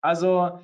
[0.00, 0.60] Also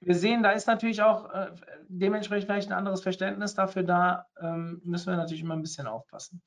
[0.00, 1.50] wir sehen, da ist natürlich auch äh,
[1.88, 4.26] dementsprechend vielleicht ein anderes Verständnis dafür da.
[4.40, 6.42] Ähm, müssen wir natürlich immer ein bisschen aufpassen.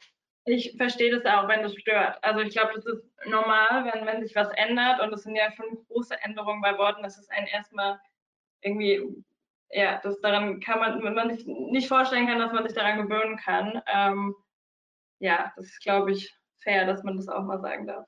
[0.46, 2.18] Ich verstehe das auch, wenn das stört.
[2.22, 5.52] Also ich glaube, das ist normal, wenn, wenn sich was ändert und es sind ja
[5.52, 8.00] schon große Änderungen bei Worten, dass es einen erstmal
[8.62, 9.24] irgendwie,
[9.70, 13.08] ja, das daran kann man, wenn man sich nicht vorstellen kann, dass man sich daran
[13.08, 13.82] gewöhnen kann.
[13.94, 14.36] Ähm,
[15.20, 18.06] ja, das ist, glaube ich, fair, dass man das auch mal sagen darf.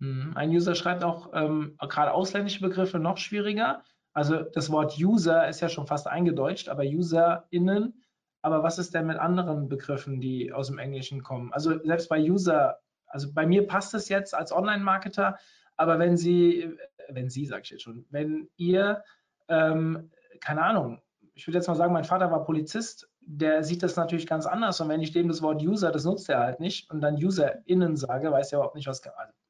[0.00, 0.32] Mhm.
[0.34, 3.84] Ein User schreibt auch ähm, gerade ausländische Begriffe noch schwieriger.
[4.12, 8.02] Also das Wort User ist ja schon fast eingedeutscht, aber UserInnen.
[8.42, 11.52] Aber was ist denn mit anderen Begriffen, die aus dem Englischen kommen?
[11.52, 15.38] Also selbst bei User, also bei mir passt es jetzt als Online-Marketer,
[15.76, 16.76] aber wenn Sie,
[17.08, 19.04] wenn Sie, sage ich jetzt schon, wenn ihr,
[19.48, 20.10] ähm,
[20.40, 21.00] keine Ahnung,
[21.34, 24.80] ich würde jetzt mal sagen, mein Vater war Polizist, der sieht das natürlich ganz anders.
[24.80, 27.96] Und wenn ich dem das Wort User, das nutzt er halt nicht, und dann UserInnen
[27.96, 29.41] sage, weiß er überhaupt nicht, was, also ich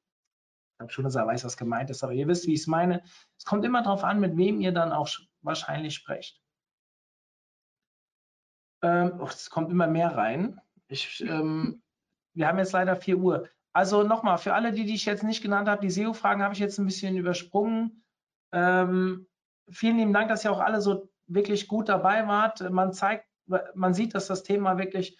[0.82, 3.02] glaube schon, dass er weiß, was gemeint ist, aber ihr wisst, wie ich es meine.
[3.38, 6.42] Es kommt immer darauf an, mit wem ihr dann auch sch- wahrscheinlich sprecht.
[8.82, 10.60] Ähm, oh, es kommt immer mehr rein.
[10.88, 11.82] Ich, ähm,
[12.34, 13.48] wir haben jetzt leider 4 Uhr.
[13.72, 16.60] Also nochmal, für alle, die, die ich jetzt nicht genannt habe, die SEO-Fragen habe ich
[16.60, 18.04] jetzt ein bisschen übersprungen.
[18.52, 19.28] Ähm,
[19.70, 22.68] vielen lieben Dank, dass ihr auch alle so wirklich gut dabei wart.
[22.70, 23.26] Man zeigt,
[23.74, 25.18] man sieht, dass das Thema wirklich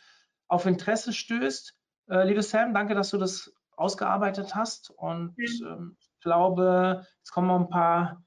[0.48, 1.74] auf Interesse stößt.
[2.10, 4.90] Äh, liebe Sam, danke, dass du das ausgearbeitet hast.
[4.90, 8.22] Und ähm, ich glaube, es kommen noch ein paar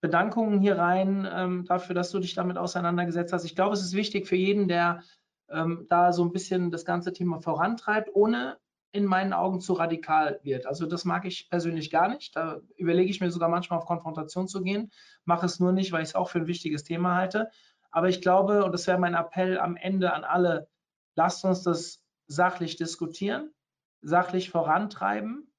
[0.00, 3.44] Bedankungen hier rein ähm, dafür, dass du dich damit auseinandergesetzt hast.
[3.44, 5.02] Ich glaube, es ist wichtig für jeden, der
[5.50, 8.58] ähm, da so ein bisschen das ganze Thema vorantreibt, ohne
[8.92, 10.66] in meinen Augen zu radikal wird.
[10.66, 12.34] Also das mag ich persönlich gar nicht.
[12.34, 14.90] Da überlege ich mir sogar manchmal auf Konfrontation zu gehen,
[15.24, 17.50] mache es nur nicht, weil ich es auch für ein wichtiges Thema halte.
[17.90, 20.68] Aber ich glaube, und das wäre mein Appell am Ende an alle,
[21.14, 23.52] lasst uns das sachlich diskutieren,
[24.00, 25.52] sachlich vorantreiben.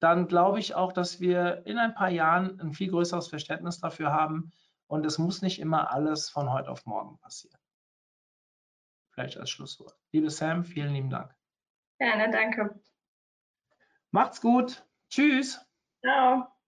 [0.00, 4.12] Dann glaube ich auch, dass wir in ein paar Jahren ein viel größeres Verständnis dafür
[4.12, 4.52] haben.
[4.86, 7.60] Und es muss nicht immer alles von heute auf morgen passieren.
[9.12, 9.96] Vielleicht als Schlusswort.
[10.12, 11.34] Liebe Sam, vielen lieben Dank.
[11.98, 12.80] Gerne, danke.
[14.10, 14.84] Macht's gut.
[15.10, 15.60] Tschüss.
[16.00, 16.59] Ciao.